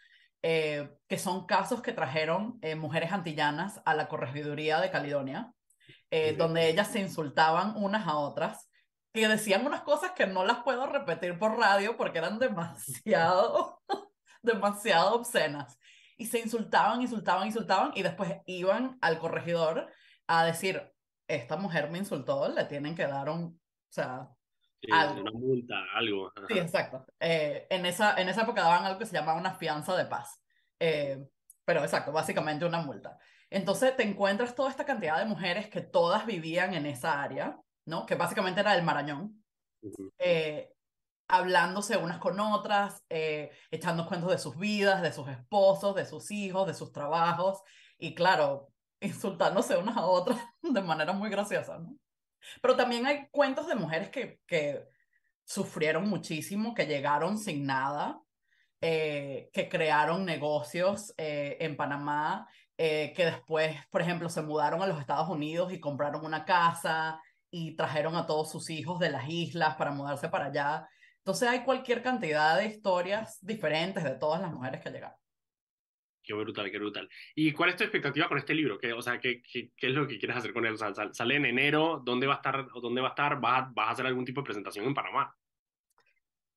[0.42, 5.52] Eh, que son casos que trajeron eh, mujeres antillanas a la corregiduría de Caledonia,
[6.10, 8.70] eh, donde ellas se insultaban unas a otras,
[9.12, 13.82] y decían unas cosas que no las puedo repetir por radio porque eran demasiado,
[14.42, 15.76] demasiado obscenas.
[16.16, 19.90] Y se insultaban, insultaban, insultaban, y después iban al corregidor
[20.28, 20.92] a decir,
[21.28, 24.28] esta mujer me insultó, le tienen que dar un, o sea,
[24.86, 26.32] una multa, algo.
[26.48, 27.04] Sí, exacto.
[27.18, 30.42] Eh, en, esa, en esa época daban algo que se llamaba una fianza de paz.
[30.78, 31.18] Eh,
[31.64, 33.18] pero exacto, básicamente una multa.
[33.50, 38.06] Entonces te encuentras toda esta cantidad de mujeres que todas vivían en esa área, ¿no?
[38.06, 39.42] Que básicamente era el Marañón.
[40.18, 40.72] Eh,
[41.28, 46.66] hablándose unas con otras, echando cuentos de sus vidas, de sus esposos, de sus hijos,
[46.66, 47.62] de sus trabajos,
[47.98, 51.96] y claro, insultándose unas a otras de manera muy graciosa, ¿no?
[52.62, 54.84] Pero también hay cuentos de mujeres que, que
[55.44, 58.20] sufrieron muchísimo, que llegaron sin nada,
[58.80, 64.86] eh, que crearon negocios eh, en Panamá, eh, que después, por ejemplo, se mudaron a
[64.86, 69.28] los Estados Unidos y compraron una casa y trajeron a todos sus hijos de las
[69.28, 70.88] islas para mudarse para allá.
[71.18, 75.18] Entonces hay cualquier cantidad de historias diferentes de todas las mujeres que llegaron.
[76.28, 77.08] Qué brutal, qué brutal.
[77.34, 78.76] ¿Y cuál es tu expectativa con este libro?
[78.76, 80.74] ¿Qué, o sea, ¿qué, qué, qué es lo que quieres hacer con él?
[80.74, 82.02] O sea, ¿Sale en enero?
[82.04, 82.66] ¿Dónde va a estar?
[82.82, 83.40] ¿Dónde va a estar?
[83.40, 85.34] ¿Vas, ¿Vas a hacer algún tipo de presentación en Panamá?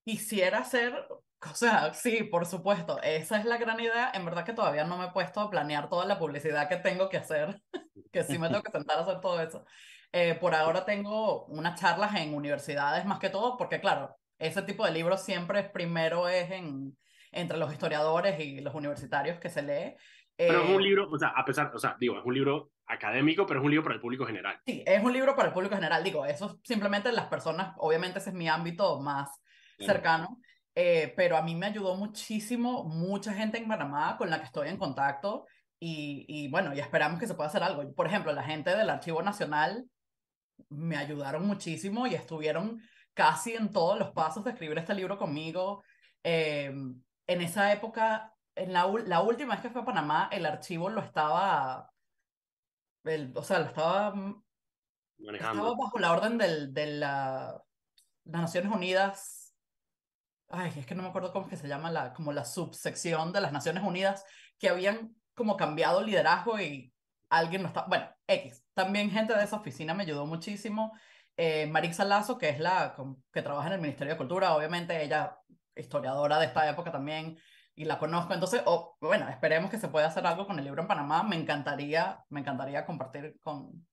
[0.04, 4.12] Quisiera hacer, o sea, sí, por supuesto, esa es la gran idea.
[4.14, 7.08] En verdad que todavía no me he puesto a planear toda la publicidad que tengo
[7.08, 7.62] que hacer,
[8.12, 9.64] que sí me tengo que sentar a hacer todo eso.
[10.12, 14.86] Eh, por ahora tengo unas charlas en universidades más que todo, porque claro, ese tipo
[14.86, 16.98] de libros siempre primero es en,
[17.32, 19.96] entre los historiadores y los universitarios que se lee.
[20.36, 22.72] Pero es un eh, libro, o sea, a pesar, o sea, digo, es un libro
[22.88, 24.60] académico, pero es un libro para el público general.
[24.66, 28.32] Sí, es un libro para el público general, digo, eso simplemente las personas, obviamente ese
[28.32, 29.30] es mi ámbito más
[29.78, 30.40] cercano,
[30.76, 34.70] eh, pero a mí me ayudó muchísimo, mucha gente en Panamá con la que estoy
[34.70, 35.46] en contacto
[35.80, 37.94] y, y bueno, y esperamos que se pueda hacer algo.
[37.94, 39.86] Por ejemplo, la gente del Archivo Nacional
[40.70, 42.82] me ayudaron muchísimo y estuvieron
[43.14, 45.84] casi en todos los pasos de escribir este libro conmigo.
[46.24, 46.72] Eh,
[47.32, 51.02] en esa época, en la, la última vez que fue a Panamá, el archivo lo
[51.02, 51.92] estaba,
[53.04, 54.14] el, o sea, lo estaba
[55.18, 55.64] manejando.
[55.64, 57.64] Estaba bajo la orden del, de la,
[58.26, 59.56] las Naciones Unidas.
[60.50, 63.32] Ay, es que no me acuerdo cómo es que se llama la, como la subsección
[63.32, 64.26] de las Naciones Unidas,
[64.60, 66.94] que habían como cambiado liderazgo y
[67.30, 68.66] alguien no estaba, bueno, X.
[68.74, 70.92] También gente de esa oficina me ayudó muchísimo.
[71.38, 72.96] Eh, Marisa Lazo, que es la
[73.32, 75.38] que trabaja en el Ministerio de Cultura, obviamente ella
[75.76, 77.38] historiadora de esta época también
[77.76, 78.34] y la conozco.
[78.34, 81.24] Entonces, oh, bueno, esperemos que se pueda hacer algo con el libro en Panamá.
[81.24, 83.88] Me encantaría, me encantaría compartir con...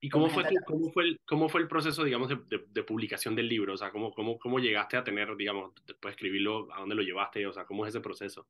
[0.00, 3.48] ¿Y cómo, fue, cómo, fue, el, cómo fue el proceso, digamos, de, de, publicación del
[3.48, 3.74] libro?
[3.74, 7.02] O sea, ¿cómo, cómo, ¿cómo llegaste a tener, digamos, después de escribirlo, a dónde lo
[7.02, 7.46] llevaste?
[7.46, 8.48] O sea, ¿cómo es ese proceso?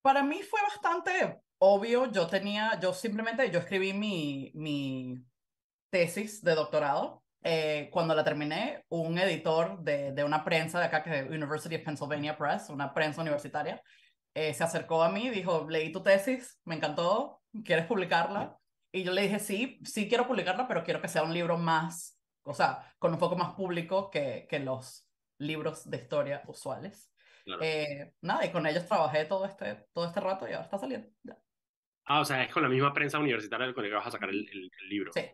[0.00, 2.10] Para mí fue bastante obvio.
[2.10, 5.22] Yo tenía, yo simplemente, yo escribí mi, mi
[5.90, 11.04] tesis de doctorado eh, cuando la terminé, un editor de, de, una prensa de acá,
[11.04, 13.80] que es University of Pennsylvania Press, una prensa universitaria,
[14.34, 18.58] eh, se acercó a mí y dijo, leí tu tesis, me encantó, ¿quieres publicarla?
[18.90, 22.20] Y yo le dije, sí, sí quiero publicarla, pero quiero que sea un libro más,
[22.42, 27.12] o sea, con un poco más público que, que los libros de historia usuales.
[27.60, 31.08] Eh, nada, y con ellos trabajé todo este, todo este rato y ahora está saliendo.
[32.06, 34.30] Ah, o sea, es con la misma prensa universitaria con la que vas a sacar
[34.30, 35.12] el, el, el libro.
[35.14, 35.30] Sí.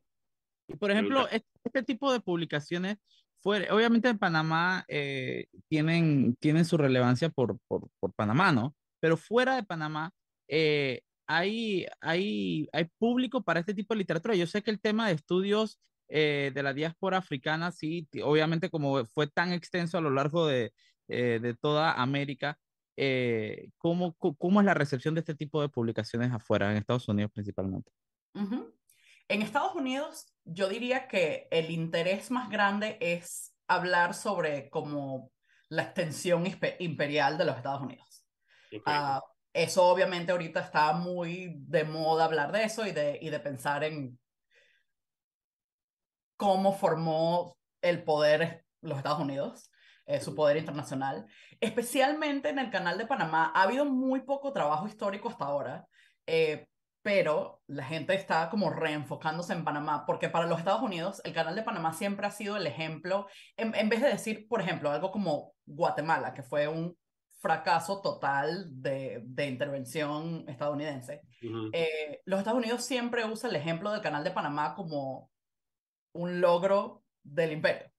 [0.78, 2.98] Por ejemplo, este, tipo de publicaciones,
[3.42, 8.74] fue, obviamente en Panamá eh, tienen, tienen su relevancia por, por, por, Panamá, ¿no?
[9.00, 10.12] Pero fuera de Panamá,
[10.48, 14.36] eh, hay, hay, hay público para este tipo de literatura.
[14.36, 19.04] Yo sé que el tema de estudios eh, de la diáspora africana, sí, obviamente como
[19.06, 20.72] fue tan extenso a lo largo de,
[21.08, 22.58] de toda América,
[23.78, 27.90] ¿cómo, ¿cómo es la recepción de este tipo de publicaciones afuera, en Estados Unidos principalmente?
[29.32, 35.32] En Estados Unidos yo diría que el interés más grande es hablar sobre como
[35.70, 36.44] la extensión
[36.80, 38.26] imperial de los Estados Unidos.
[38.72, 39.20] Uh,
[39.54, 43.84] eso obviamente ahorita está muy de moda hablar de eso y de, y de pensar
[43.84, 44.18] en
[46.36, 49.70] cómo formó el poder los Estados Unidos.
[50.04, 51.26] eh, su poder internacional.
[51.58, 55.86] Especialmente en el canal de Panamá, ha habido muy poco trabajo histórico hasta ahora,
[56.26, 56.66] eh,
[57.02, 61.54] pero la gente está como reenfocándose en Panamá, porque para los Estados Unidos el canal
[61.54, 65.10] de Panamá siempre ha sido el ejemplo, en, en vez de decir, por ejemplo, algo
[65.10, 66.96] como Guatemala, que fue un
[67.40, 71.22] fracaso total de, de intervención estadounidense.
[71.72, 75.28] Eh, los Estados Unidos siempre usan el ejemplo del canal de Panamá como
[76.14, 77.90] un logro del imperio.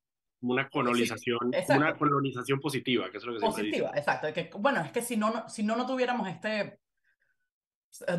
[0.41, 1.39] Una colonización,
[1.69, 4.33] una colonización positiva, que es lo que Positiva, exacto.
[4.33, 6.79] Que, bueno, es que si no, no, si no, no tuviéramos este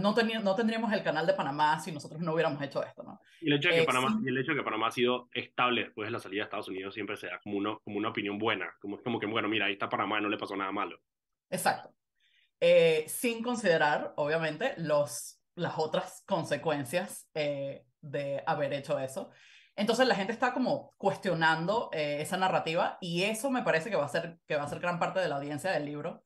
[0.01, 3.21] no, no tendríamos el canal de Panamá si nosotros no hubiéramos hecho esto, ¿no?
[3.41, 5.85] Y el hecho de que, Panamá, y el hecho de que Panamá ha sido estable
[5.85, 8.39] después de la salida de Estados Unidos siempre se da como, uno, como una opinión
[8.39, 11.01] buena, como, como que, bueno, mira, ahí está Panamá, no le pasó nada malo.
[11.51, 11.95] Exacto.
[12.61, 19.31] Eh, sin considerar, obviamente, los, las otras consecuencias eh, de haber hecho eso.
[19.77, 24.05] Entonces la gente está como cuestionando eh, esa narrativa y eso me parece que va,
[24.05, 26.23] a ser, que va a ser gran parte de la audiencia del libro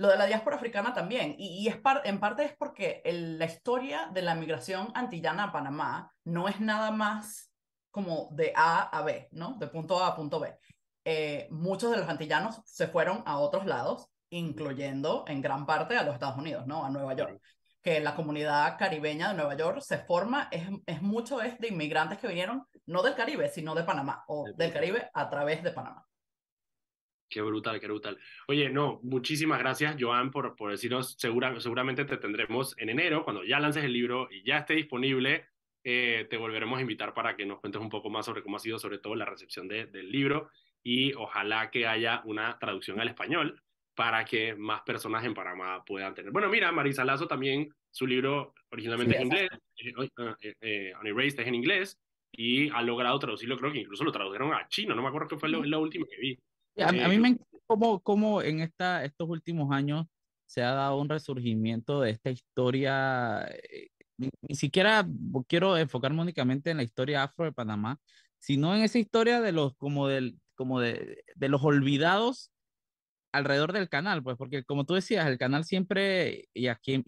[0.00, 4.22] lo de la diáspora africana también, y, es en parte es porque la historia de
[4.22, 7.52] la migración antillana a Panamá no es nada más
[7.90, 9.56] como de A a B, ¿no?
[9.58, 10.56] De punto A a punto B.
[11.04, 16.02] Eh, muchos de los antillanos se fueron a otros lados, incluyendo en gran parte a
[16.02, 16.82] los Estados Unidos, ¿no?
[16.82, 17.38] A Nueva York.
[17.82, 22.18] Que la comunidad caribeña de Nueva York se forma, es, es mucho es de inmigrantes
[22.18, 26.06] que vinieron no del Caribe, sino de Panamá, o del Caribe a través de Panamá.
[27.30, 28.18] Qué brutal, qué brutal.
[28.48, 33.44] Oye, no, muchísimas gracias, Joan, por, por decirnos, segura, seguramente te tendremos en enero, cuando
[33.44, 35.46] ya lances el libro y ya esté disponible,
[35.84, 38.60] eh, te volveremos a invitar para que nos cuentes un poco más sobre cómo ha
[38.60, 40.50] sido, sobre todo, la recepción de, del libro
[40.82, 43.62] y ojalá que haya una traducción al español
[43.94, 46.32] para que más personas en Panamá puedan tener.
[46.32, 49.50] Bueno, mira, Marisa Lazo también, su libro originalmente es en inglés,
[50.40, 52.00] eh, eh, On Erased es en inglés,
[52.32, 55.36] y ha logrado traducirlo, creo que incluso lo tradujeron a chino, no me acuerdo qué
[55.36, 56.38] fue lo, lo último que vi.
[56.78, 60.06] A, mí me encanta cómo, cómo en esta, estos últimos años
[60.46, 63.46] se ha dado un resurgimiento de esta historia.
[63.48, 65.06] Eh, ni, siquiera
[65.46, 67.98] quiero enfocarme únicamente en la historia afro de Panamá,
[68.38, 72.50] sino en esa historia de los, como del, como de, de los olvidados
[73.32, 77.04] alrededor del canal, pues, porque como tú decías, el canal siempre, y aquí en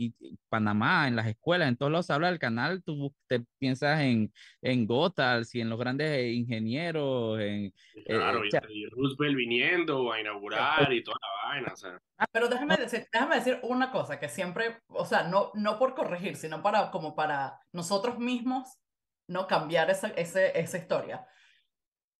[0.48, 4.32] Panamá, en las escuelas, en todos lados se habla del canal, tú te piensas en,
[4.60, 7.66] en Gotals y en los grandes ingenieros, en...
[7.94, 11.98] Eh, claro, y, Roosevelt viniendo a inaugurar y toda la vaina, o sea.
[12.18, 15.94] Ah, pero déjame decir, déjame decir una cosa que siempre, o sea, no, no por
[15.94, 18.78] corregir, sino para, como para nosotros mismos,
[19.26, 21.26] no cambiar esa, ese, esa historia.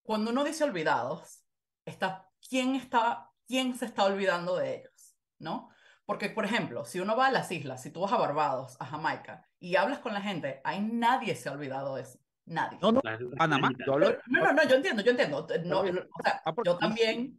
[0.03, 1.45] Cuando uno dice olvidados,
[1.85, 5.69] está, ¿quién está quién se está olvidando de ellos, ¿no?
[6.07, 8.87] Porque, por ejemplo, si uno va a las islas, si tú vas a Barbados, a
[8.87, 12.19] Jamaica, y hablas con la gente, ahí nadie se ha olvidado de eso.
[12.47, 12.79] Nadie.
[12.81, 13.03] No, no,
[13.37, 13.71] Panamá.
[13.87, 15.47] No, no, no, yo entiendo, yo entiendo.
[15.67, 17.39] No, o sea, yo también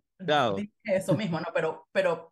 [0.56, 1.48] dije eso mismo, ¿no?
[1.52, 2.32] Pero, pero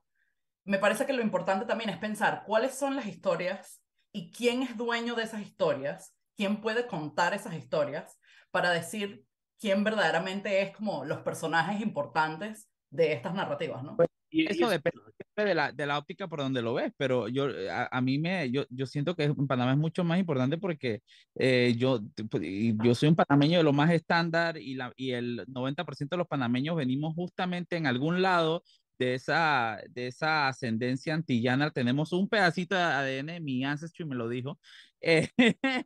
[0.64, 4.78] me parece que lo importante también es pensar cuáles son las historias y quién es
[4.78, 8.20] dueño de esas historias, quién puede contar esas historias
[8.52, 9.26] para decir
[9.60, 13.96] quién verdaderamente es como los personajes importantes de estas narrativas, ¿no?
[13.96, 15.02] Pues, y, eso depende
[15.36, 18.66] de la, de la óptica por donde lo ves, pero yo, a, mí me, yo,
[18.70, 21.02] yo siento que en Panamá es mucho más importante porque
[21.36, 22.00] eh, yo,
[22.30, 22.44] pues,
[22.84, 26.28] yo soy un panameño de lo más estándar y, la, y el 90% de los
[26.28, 28.64] panameños venimos justamente en algún lado
[29.02, 31.72] de esa, de esa ascendencia antillana.
[31.72, 34.60] Tenemos un pedacito de ADN, mi ancestry me lo dijo.
[35.02, 35.28] Eh,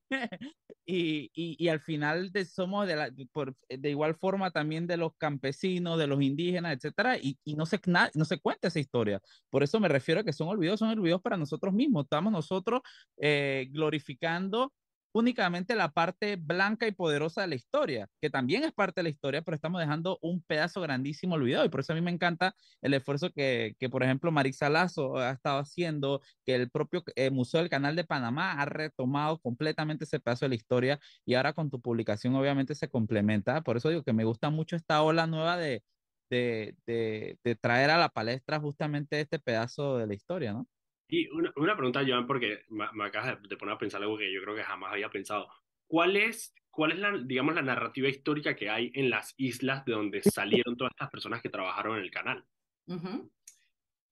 [0.86, 5.98] y, y, al final de, somos de, la, de igual forma también de los campesinos,
[5.98, 7.80] de los indígenas, etcétera, y, y no, se,
[8.14, 9.22] no se cuenta esa historia.
[9.50, 12.04] Por eso me refiero a que son olvidados, son olvidados para nosotros mismos.
[12.04, 12.82] Estamos nosotros
[13.18, 14.74] eh, glorificando
[15.16, 19.10] únicamente la parte blanca y poderosa de la historia, que también es parte de la
[19.10, 21.66] historia, pero estamos dejando un pedazo grandísimo olvidado.
[21.66, 25.18] Y por eso a mí me encanta el esfuerzo que, que por ejemplo, Marisa Lazo
[25.18, 30.04] ha estado haciendo, que el propio eh, Museo del Canal de Panamá ha retomado completamente
[30.04, 33.62] ese pedazo de la historia y ahora con tu publicación obviamente se complementa.
[33.62, 35.84] Por eso digo que me gusta mucho esta ola nueva de,
[36.30, 40.68] de, de, de traer a la palestra justamente este pedazo de la historia, ¿no?
[41.08, 44.32] Y una, una pregunta, Joan, porque me, me, acabas de poner a pensar algo que
[44.34, 45.48] yo creo que jamás había pensado.
[45.88, 49.94] ¿Cuál es, cuál es la, digamos, la narrativa histórica que hay en las islas de
[49.94, 52.44] donde salieron todas estas personas que trabajaron en el canal?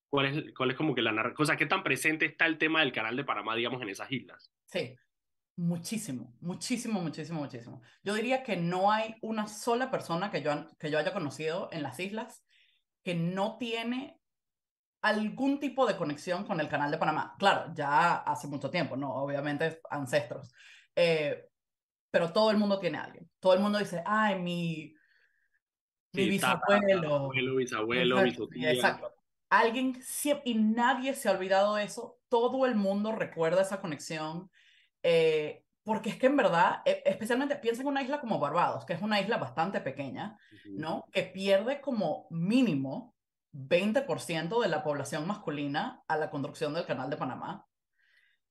[0.10, 1.42] ¿Cuál, es, ¿Cuál es como que la narrativa?
[1.42, 4.12] O sea, ¿qué tan presente está el tema del canal de Panamá, digamos, en esas
[4.12, 4.52] islas?
[4.66, 4.96] Sí,
[5.56, 7.82] muchísimo, muchísimo, muchísimo, muchísimo.
[8.04, 11.82] Yo diría que no hay una sola persona que yo, que yo haya conocido en
[11.82, 12.46] las islas
[13.04, 14.20] que no tiene
[15.04, 17.36] algún tipo de conexión con el canal de Panamá.
[17.40, 19.14] Claro, ya hace mucho tiempo, ¿no?
[19.16, 20.54] Obviamente ancestros.
[20.96, 21.50] Eh,
[22.12, 23.30] pero todo el mundo tiene a alguien.
[23.40, 24.96] Todo el mundo dice, ay, mi,
[26.14, 27.16] mi Sí, bisabuelo.
[27.16, 28.72] Abuelo, bisabuelo, Exacto, mi tía.
[28.72, 29.14] exacto.
[29.50, 32.20] Alguien siempre, y nadie se ha olvidado de eso.
[32.30, 34.50] Todo el mundo recuerda esa conexión.
[35.04, 38.94] eh, porque es que en verdad, e- especialmente piensa en una isla como Barbados, que
[38.94, 40.38] es una isla bastante pequeña.
[40.78, 41.04] ¿no?
[41.12, 43.13] Que pierde como mínimo
[43.54, 47.68] 20% de la población masculina a la construcción del Canal de Panamá.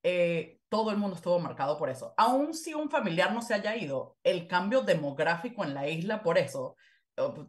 [0.04, 2.14] Eh, todo el mundo estuvo marcado por eso.
[2.16, 6.38] Aun si un familiar no se haya ido, el cambio demográfico en la isla por
[6.38, 6.76] eso,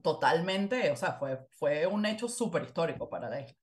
[0.02, 3.58] totalmente, o sea, fue, fue un hecho súper histórico para la isla.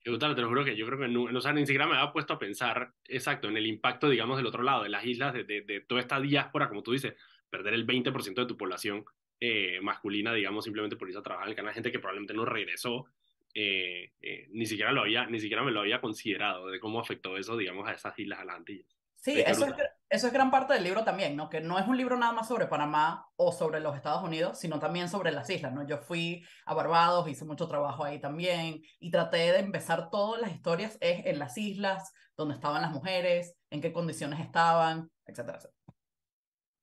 [0.00, 1.96] Qué brutal, te lo juro que yo creo que no, o sea, ni siquiera me
[1.96, 5.32] había puesto a pensar, exacto, en el impacto, digamos, del otro lado, de las islas,
[5.32, 7.14] de, de, de toda esta diáspora, como tú dices,
[7.50, 9.04] perder el 20% de tu población
[9.44, 12.44] eh, masculina, digamos, simplemente por irse a trabajar en el canal, gente que probablemente no
[12.44, 13.06] regresó,
[13.52, 17.36] eh, eh, ni siquiera lo había, ni siquiera me lo había considerado de cómo afectó
[17.36, 18.86] eso, digamos, a esas islas, a las Antillas.
[19.16, 19.74] Sí, eso es,
[20.08, 21.50] eso es gran parte del libro también, ¿no?
[21.50, 24.78] Que no es un libro nada más sobre Panamá o sobre los Estados Unidos, sino
[24.78, 25.84] también sobre las islas, ¿no?
[25.88, 30.52] Yo fui a Barbados, hice mucho trabajo ahí también y traté de empezar todas las
[30.52, 35.82] historias es en las islas, donde estaban las mujeres, en qué condiciones estaban, etcétera, etcétera.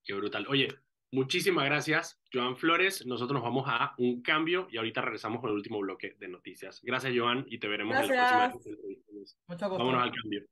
[0.04, 0.46] Qué brutal.
[0.50, 0.68] Oye,
[1.12, 3.06] muchísimas gracias, Joan Flores.
[3.06, 6.82] Nosotros nos vamos a un cambio y ahorita regresamos con el último bloque de noticias.
[6.84, 8.68] Gracias, Joan, y te veremos en la próxima Gracias.
[8.68, 9.12] entrevista.
[9.48, 9.78] Mucho gusto.
[9.78, 10.46] Vámonos al cambio.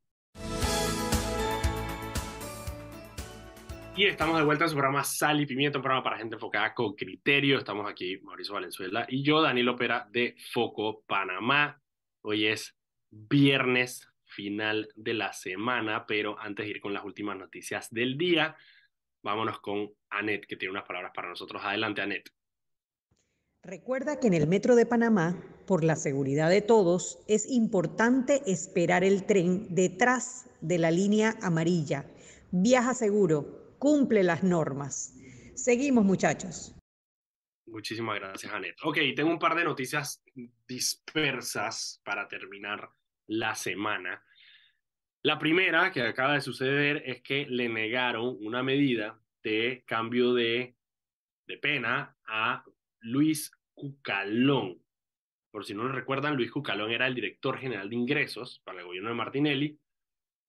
[3.97, 6.71] Y estamos de vuelta en su programa Sal y Pimienta, un programa para gente enfocada
[6.75, 7.57] con criterio.
[7.57, 11.81] Estamos aquí, Mauricio Valenzuela y yo, Daniel Opera de Foco Panamá.
[12.21, 12.77] Hoy es
[13.09, 18.55] viernes final de la semana, pero antes de ir con las últimas noticias del día,
[19.23, 21.61] vámonos con Anet, que tiene unas palabras para nosotros.
[21.63, 22.29] Adelante, Anet.
[23.63, 29.03] Recuerda que en el Metro de Panamá, por la seguridad de todos, es importante esperar
[29.03, 32.05] el tren detrás de la línea amarilla.
[32.51, 35.13] Viaja seguro, cumple las normas.
[35.55, 36.75] Seguimos, muchachos.
[37.65, 38.77] Muchísimas gracias, Anet.
[38.83, 40.23] Ok, tengo un par de noticias
[40.67, 42.89] dispersas para terminar
[43.27, 44.23] la semana.
[45.27, 50.77] La primera que acaba de suceder es que le negaron una medida de cambio de,
[51.45, 52.63] de pena a
[53.01, 54.81] Luis Cucalón.
[55.51, 58.85] Por si no lo recuerdan, Luis Cucalón era el director general de ingresos para el
[58.85, 59.77] gobierno de Martinelli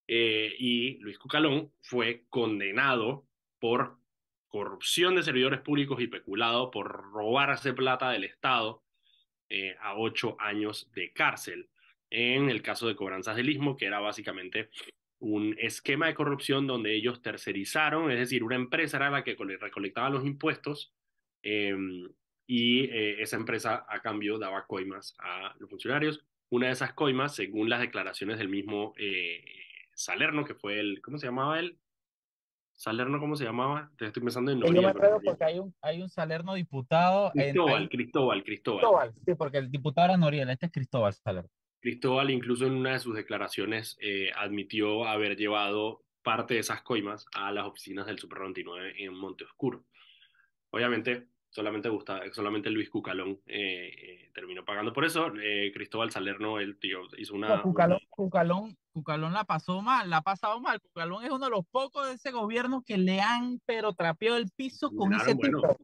[0.06, 3.26] eh, y Luis Cucalón fue condenado
[3.58, 3.98] por
[4.46, 8.84] corrupción de servidores públicos y peculado por robarse plata del Estado
[9.48, 11.68] eh, a ocho años de cárcel.
[12.10, 14.70] En el caso de cobranzas del Istmo, que era básicamente
[15.20, 20.10] un esquema de corrupción donde ellos tercerizaron, es decir, una empresa era la que recolectaba
[20.10, 20.94] los impuestos
[21.42, 21.76] eh,
[22.46, 26.24] y eh, esa empresa a cambio daba coimas a los funcionarios.
[26.50, 29.44] Una de esas coimas, según las declaraciones del mismo eh,
[29.94, 31.78] Salerno, que fue el, ¿cómo se llamaba él?
[32.72, 33.90] Salerno, ¿cómo se llamaba?
[33.98, 37.32] Te estoy pensando en Yo me acuerdo porque hay un, hay un Salerno diputado.
[37.32, 38.80] Cristóbal, Cristóbal, Cristóbal.
[38.80, 41.50] Cristóbal, sí, porque el diputado era Noriel, este es Cristóbal Salerno.
[41.80, 47.26] Cristóbal incluso en una de sus declaraciones eh, admitió haber llevado parte de esas coimas
[47.32, 49.84] a las oficinas del Super 99 en Monte Oscuro.
[50.70, 55.32] Obviamente, solamente, gusta, solamente Luis Cucalón eh, eh, terminó pagando por eso.
[55.72, 57.62] Cristóbal Salerno, el tío, hizo una...
[57.62, 60.80] Cucalón, Cucalón, Cucalón la pasó mal, la ha pasado mal.
[60.80, 64.50] Cucalón es uno de los pocos de ese gobierno que le han pero trapeado el
[64.50, 65.76] piso con Claro, ese bueno, tipo.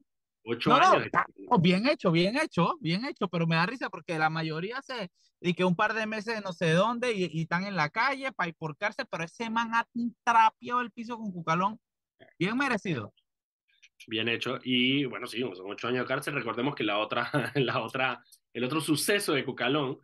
[0.46, 1.08] Ocho No, años.
[1.48, 5.10] Oh, bien hecho, bien hecho, bien hecho, pero me da risa porque la mayoría se,
[5.40, 8.32] y que un par de meses no sé dónde y, y están en la calle
[8.32, 9.86] para ir por cárcel, pero ese man ha
[10.24, 11.78] trapeado el piso con Cucalón,
[12.38, 13.12] bien merecido.
[14.06, 14.58] Bien hecho.
[14.62, 16.34] Y bueno, sí, son ocho años de cárcel.
[16.34, 18.22] Recordemos que la otra, la otra,
[18.52, 19.98] el otro suceso de Cucalón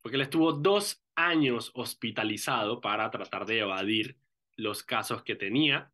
[0.00, 4.16] fue que él estuvo dos años hospitalizado para tratar de evadir
[4.56, 5.90] los casos que tenía.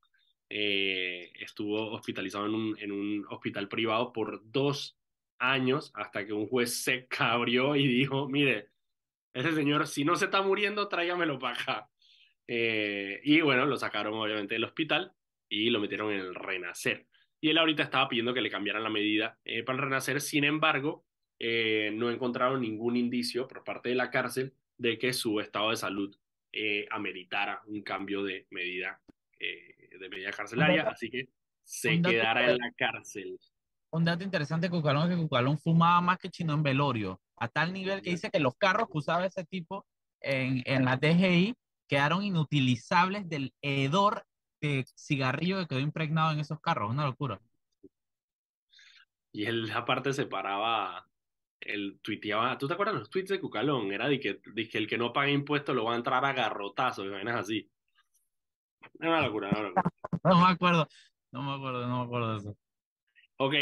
[0.48, 1.09] Eh,
[1.40, 4.98] estuvo hospitalizado en un, en un hospital privado por dos
[5.38, 8.68] años hasta que un juez se cabrió y dijo, mire,
[9.32, 11.90] ese señor, si no se está muriendo, tráigamelo para acá.
[12.46, 15.12] Eh, y bueno, lo sacaron obviamente del hospital
[15.48, 17.06] y lo metieron en el Renacer.
[17.40, 20.44] Y él ahorita estaba pidiendo que le cambiaran la medida eh, para el Renacer, sin
[20.44, 21.04] embargo,
[21.38, 25.76] eh, no encontraron ningún indicio por parte de la cárcel de que su estado de
[25.76, 26.14] salud
[26.52, 29.00] eh, ameritara un cambio de medida,
[29.38, 29.69] eh,
[30.00, 31.28] de medida carcelaria, así que
[31.62, 33.38] se quedará en la cárcel.
[33.92, 37.48] Un dato interesante de Cucalón es que Cucalón fumaba más que chino en velorio, a
[37.48, 39.86] tal nivel que dice que los carros que usaba ese tipo
[40.20, 41.54] en, en la DGI
[41.88, 44.24] quedaron inutilizables del hedor
[44.60, 47.40] de cigarrillo que quedó impregnado en esos carros, una locura.
[49.32, 51.08] Y él aparte se paraba,
[51.60, 53.92] él tuiteaba, ¿tú te acuerdas los tweets de Cucalón?
[53.92, 56.32] Era de que, de que el que no paga impuestos lo va a entrar a
[56.32, 57.68] garrotazos, vainas así.
[58.98, 59.82] Era una locura, una locura.
[60.24, 60.88] No me acuerdo,
[61.32, 62.56] no me acuerdo, no me acuerdo de eso.
[63.36, 63.54] Ok,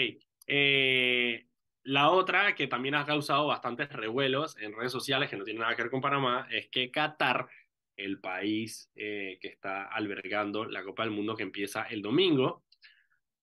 [0.47, 1.47] eh,
[1.85, 5.77] la otra que también ha causado bastantes revuelos en redes sociales que no tiene nada
[5.77, 7.49] que ver con Panamá es que Qatar,
[7.97, 12.65] el país eh, que está albergando la Copa del Mundo que empieza el domingo,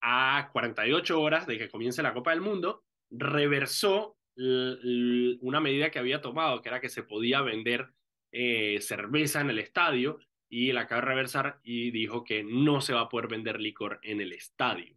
[0.02, 6.22] a 48 horas de que comience la Copa del Mundo, reversó una medida que había
[6.22, 7.88] tomado, que era que se podía vender
[8.32, 10.20] eh, cerveza en el estadio,
[10.58, 14.00] y la acaba de reversar y dijo que no se va a poder vender licor
[14.04, 14.96] en el estadio.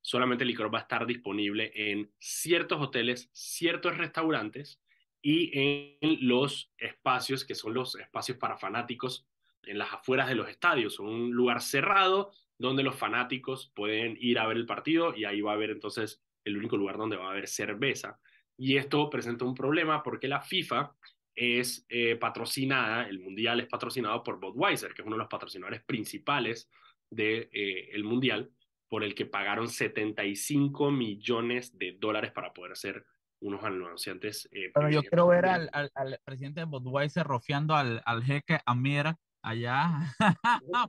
[0.00, 4.80] Solamente el licor va a estar disponible en ciertos hoteles, ciertos restaurantes
[5.20, 9.26] y en los espacios que son los espacios para fanáticos
[9.64, 10.98] en las afueras de los estadios.
[10.98, 15.50] Un lugar cerrado donde los fanáticos pueden ir a ver el partido y ahí va
[15.50, 18.18] a haber entonces el único lugar donde va a haber cerveza.
[18.56, 20.94] Y esto presenta un problema porque la FIFA
[21.36, 25.82] es eh, patrocinada, el Mundial es patrocinado por Budweiser, que es uno de los patrocinadores
[25.84, 26.70] principales
[27.10, 28.50] del de, eh, Mundial,
[28.88, 33.04] por el que pagaron 75 millones de dólares para poder ser
[33.40, 34.48] unos anunciantes.
[34.50, 39.14] Eh, Pero yo quiero ver al, al, presidente de Budweiser rofiando al, al jeque Amir
[39.42, 40.14] allá.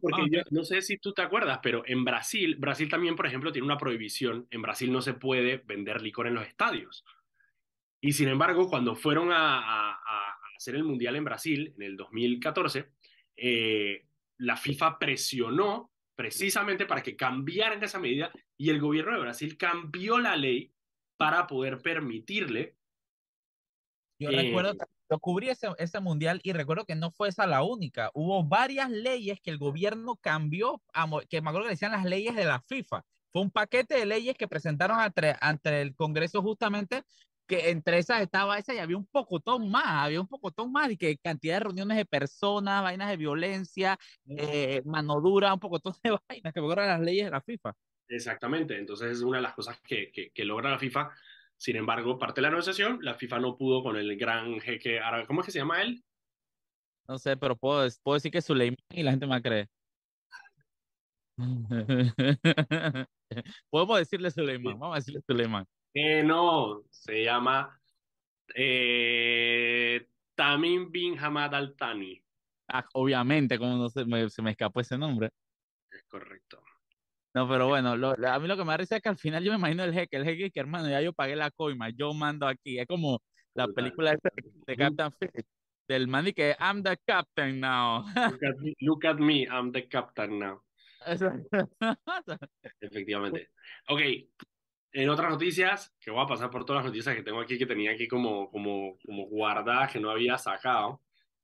[0.01, 3.51] Porque yo no sé si tú te acuerdas, pero en Brasil, Brasil también, por ejemplo,
[3.51, 4.47] tiene una prohibición.
[4.49, 7.05] En Brasil no se puede vender licor en los estadios.
[8.01, 10.26] Y sin embargo, cuando fueron a,
[10.57, 12.89] hacer el Mundial en Brasil en el 2014,
[13.35, 14.05] eh,
[14.37, 20.19] la FIFA presionó precisamente para que cambiaran esa medida y el gobierno de Brasil cambió
[20.19, 20.73] la ley
[21.15, 22.75] para poder permitirle.
[24.19, 27.63] Yo recuerdo que yo cubrí ese, ese, mundial y recuerdo que no fue esa la
[27.63, 28.09] única.
[28.13, 30.81] Hubo varias leyes que el gobierno cambió,
[31.29, 33.05] que me acuerdo que decían las leyes de la FIFA.
[33.31, 37.03] Fue un paquete de leyes que presentaron ante, ante el Congreso justamente
[37.47, 40.97] que entre esas estaba esa y había un pocotón más, había un pocotón más y
[40.97, 46.11] que cantidad de reuniones de personas, vainas de violencia, eh, mano dura, un pocotón de
[46.29, 47.73] vainas que logran las leyes de la FIFA.
[48.09, 51.09] Exactamente, entonces es una de las cosas que, que, logra la FIFA.
[51.57, 55.25] Sin embargo, parte de la negociación, la FIFA no pudo con el gran jeque árabe.
[55.25, 56.03] ¿Cómo es que se llama él?
[57.07, 59.67] No sé, pero puedo, puedo decir que Suleiman y la gente me cree.
[63.69, 65.65] Podemos decirle Suleiman, vamos a decirle Suleiman
[66.23, 67.79] no, se llama
[68.53, 72.21] eh, Tamim bin Hamad Al Thani.
[72.67, 75.29] Ah, obviamente, como no se me, se me escapó ese nombre.
[75.91, 76.61] Es correcto.
[77.33, 79.51] No, pero bueno, a mí lo que me da risa es que al final yo
[79.51, 82.47] me imagino el jeque, el jeque que hermano, ya yo pagué la coima, yo mando
[82.47, 82.79] aquí.
[82.79, 83.21] Es como
[83.53, 84.19] la película de,
[84.65, 85.49] de Captain Phillips,
[85.87, 88.03] del man y que I'm the captain now.
[88.31, 90.61] Look at, me, look at me, I'm the captain now.
[92.81, 93.49] Efectivamente.
[93.89, 94.01] Ok,
[94.91, 97.65] en otras noticias, que voy a pasar por todas las noticias que tengo aquí, que
[97.65, 101.01] tenía aquí como, como, como guardadas, que no había sacado,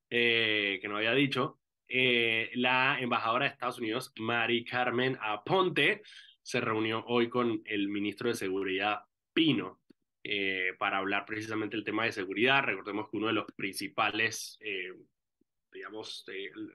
[0.10, 6.02] eh, que no había dicho, eh, la embajadora de Estados Unidos, Mari Carmen Aponte,
[6.42, 9.02] se reunió hoy con el ministro de Seguridad,
[9.34, 9.82] Pino,
[10.24, 12.64] eh, para hablar precisamente del tema de seguridad.
[12.64, 14.58] Recordemos que uno de los principales,
[15.72, 16.26] digamos,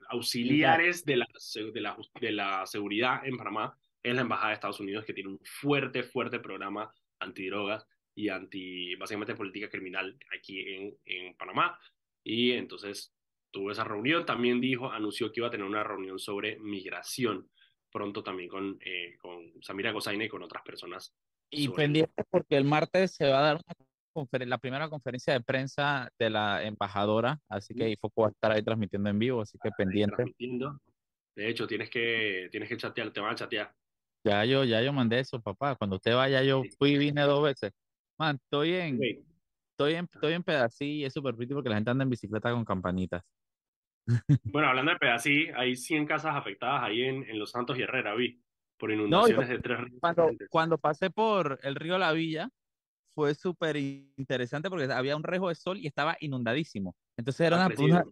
[0.09, 1.27] auxiliares de la,
[1.73, 5.31] de, la, de la seguridad en Panamá es la Embajada de Estados Unidos que tiene
[5.31, 11.79] un fuerte, fuerte programa antidrogas y anti, básicamente, política criminal aquí en, en Panamá.
[12.25, 13.15] Y entonces
[13.51, 17.49] tuvo esa reunión, también dijo, anunció que iba a tener una reunión sobre migración
[17.91, 21.15] pronto también con, eh, con Samira Gozaine y con otras personas.
[21.51, 23.61] Y pendiente porque el martes se va a dar
[24.33, 28.63] la primera conferencia de prensa de la embajadora, así que Foco va a estar ahí
[28.63, 30.25] transmitiendo en vivo, así que pendiente.
[31.37, 33.73] De hecho, tienes que, tienes que chatear, te van a chatear.
[34.29, 35.75] Ya yo, ya yo mandé eso, papá.
[35.77, 37.73] Cuando usted vaya, yo fui y vine dos veces.
[38.19, 39.01] Man, estoy en,
[39.71, 42.53] estoy en, estoy en Pedací y es súper pretty porque la gente anda en bicicleta
[42.53, 43.23] con campanitas.
[44.45, 48.15] Bueno, hablando de Pedací, hay 100 casas afectadas ahí en, en Los Santos y Herrera,
[48.15, 48.43] vi,
[48.79, 50.01] por inundaciones de tres ríos.
[50.01, 52.49] Cuando, cuando pasé por el río La Villa,
[53.15, 56.97] fue súper interesante porque había un rejo de sol y estaba inundadísimo.
[57.17, 58.05] Entonces era, ah, una,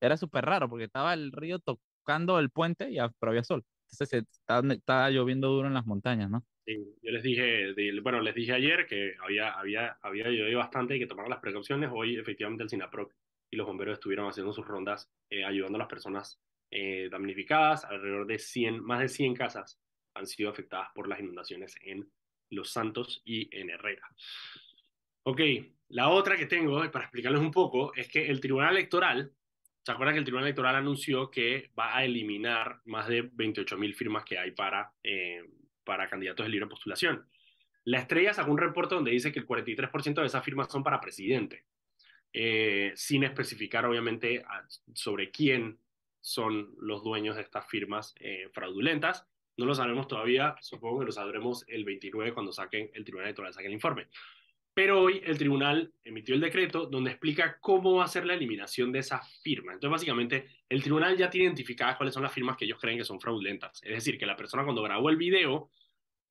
[0.00, 3.64] era súper raro porque estaba el río tocando el puente, y, pero había sol.
[3.90, 6.44] Está, lloviendo duro en las montañas, ¿no?
[6.66, 7.72] Sí, yo les dije,
[8.02, 11.90] bueno, les dije ayer que había, había, había llovido bastante y que tomaron las precauciones.
[11.92, 13.14] Hoy, efectivamente, el SINAPROC
[13.50, 17.84] y los bomberos estuvieron haciendo sus rondas eh, ayudando a las personas eh, damnificadas.
[17.84, 19.80] Alrededor de 100, más de 100 casas
[20.14, 22.10] han sido afectadas por las inundaciones en
[22.50, 24.06] Los Santos y en Herrera.
[25.22, 25.40] Ok,
[25.88, 29.32] la otra que tengo, para explicarles un poco, es que el Tribunal Electoral
[29.88, 33.94] ¿Se acuerdan que el Tribunal Electoral anunció que va a eliminar más de 28 mil
[33.94, 35.42] firmas que hay para, eh,
[35.82, 37.26] para candidatos de libre postulación?
[37.84, 41.00] La estrella sacó un reporte donde dice que el 43% de esas firmas son para
[41.00, 41.64] presidente,
[42.34, 44.44] eh, sin especificar obviamente
[44.92, 45.78] sobre quién
[46.20, 49.26] son los dueños de estas firmas eh, fraudulentas.
[49.56, 53.54] No lo sabemos todavía, supongo que lo sabremos el 29 cuando saquen el Tribunal Electoral
[53.54, 54.08] saque el informe.
[54.78, 58.92] Pero hoy el tribunal emitió el decreto donde explica cómo va a ser la eliminación
[58.92, 59.72] de esa firma.
[59.72, 63.04] Entonces, básicamente, el tribunal ya tiene identificadas cuáles son las firmas que ellos creen que
[63.04, 63.80] son fraudulentas.
[63.82, 65.72] Es decir, que la persona cuando grabó el video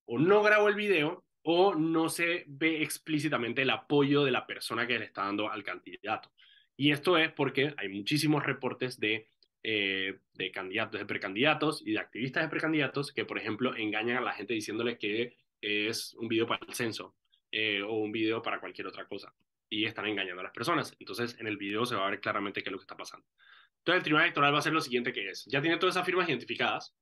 [0.05, 4.87] o no grabó el video o no se ve explícitamente el apoyo de la persona
[4.87, 6.31] que le está dando al candidato.
[6.77, 9.27] Y esto es porque hay muchísimos reportes de,
[9.61, 14.21] eh, de candidatos, de precandidatos y de activistas de precandidatos que, por ejemplo, engañan a
[14.21, 17.13] la gente diciéndole que es un video para el censo
[17.51, 19.33] eh, o un video para cualquier otra cosa.
[19.69, 20.95] Y están engañando a las personas.
[20.99, 23.25] Entonces, en el video se va a ver claramente qué es lo que está pasando.
[23.79, 25.45] Entonces, el Tribunal Electoral va a hacer lo siguiente que es.
[25.45, 26.95] Ya tiene todas esas firmas identificadas.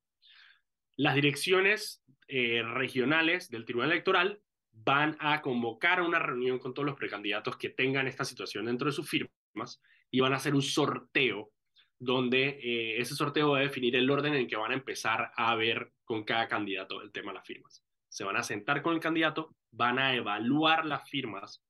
[0.96, 4.40] Las direcciones eh, regionales del Tribunal Electoral
[4.72, 8.92] van a convocar una reunión con todos los precandidatos que tengan esta situación dentro de
[8.92, 9.80] sus firmas
[10.10, 11.50] y van a hacer un sorteo
[11.98, 15.54] donde eh, ese sorteo va a definir el orden en que van a empezar a
[15.54, 17.86] ver con cada candidato el tema de las firmas
[18.16, 21.62] se van a sentar con el candidato, van a evaluar las firmas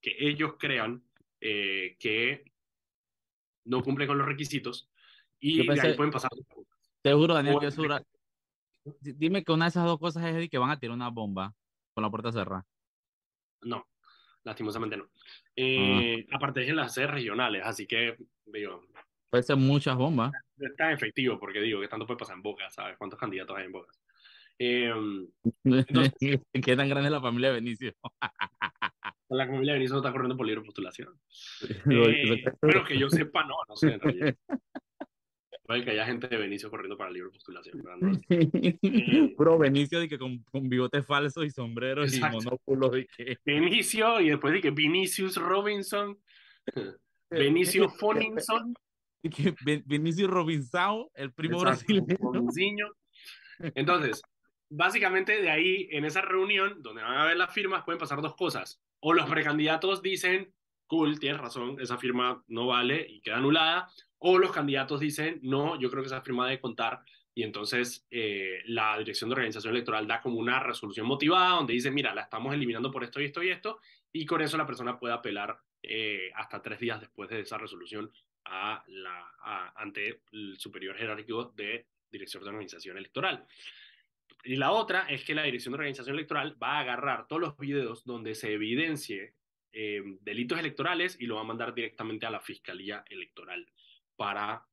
[0.00, 1.02] que ellos crean
[1.40, 2.44] eh, que
[3.64, 4.90] no cumplen con los requisitos
[5.38, 6.30] y de ahí pueden pasar.
[7.02, 7.98] Te juro, Daniel, que seguro.
[9.00, 11.54] Dime que una de esas dos cosas es que van a tirar una bomba
[11.94, 12.66] con la puerta cerrada.
[13.62, 13.86] No,
[14.44, 15.08] lastimosamente no.
[15.54, 16.36] Eh, ah.
[16.36, 18.84] Aparte de las sedes regionales, así que digo.
[19.30, 20.32] Puede ser muchas bombas.
[20.58, 22.96] Es tan efectivo, porque digo que tanto puede pasar en Boca, ¿sabes?
[22.98, 23.92] ¿Cuántos candidatos hay en Boca?
[24.58, 24.92] Eh,
[26.52, 27.92] ¿Qué tan grande es la familia de Benicio?
[29.28, 31.18] la familia de Benicio no está corriendo por libre postulación.
[31.90, 34.36] Eh, pero que yo sepa, no, no sé en realidad.
[35.64, 37.82] Puede que haya gente de Benicio corriendo para libre postulación.
[38.28, 38.78] Eh,
[39.36, 42.98] Puro Benicio de que con, con bigote falso y sombreros y monóculos.
[42.98, 43.38] Y que...
[43.44, 46.18] Benicio y después de que Vinicius Robinson,
[47.30, 48.74] Benicio Foninson.
[49.86, 52.88] Benicio Robinson, el primo brasileño.
[53.74, 54.20] Entonces,
[54.72, 58.34] básicamente de ahí, en esa reunión, donde van a ver las firmas, pueden pasar dos
[58.34, 58.80] cosas.
[59.00, 60.52] O los precandidatos dicen,
[60.86, 63.90] cool, tienes razón, esa firma no vale y queda anulada.
[64.18, 67.02] O los candidatos dicen, no, yo creo que esa firma debe contar.
[67.34, 71.90] Y entonces eh, la Dirección de Organización Electoral da como una resolución motivada donde dice,
[71.90, 73.78] mira, la estamos eliminando por esto y esto y esto.
[74.10, 78.10] Y con eso la persona puede apelar eh, hasta tres días después de esa resolución
[78.44, 83.46] a la, ante el superior jerárquico de Dirección de Organización Electoral.
[84.44, 87.56] Y la otra es que la Dirección de Organización Electoral va a agarrar todos los
[87.56, 89.34] videos donde se evidencie
[89.72, 93.70] eh, delitos electorales y lo va a mandar directamente a la Fiscalía Electoral
[94.16, 94.66] para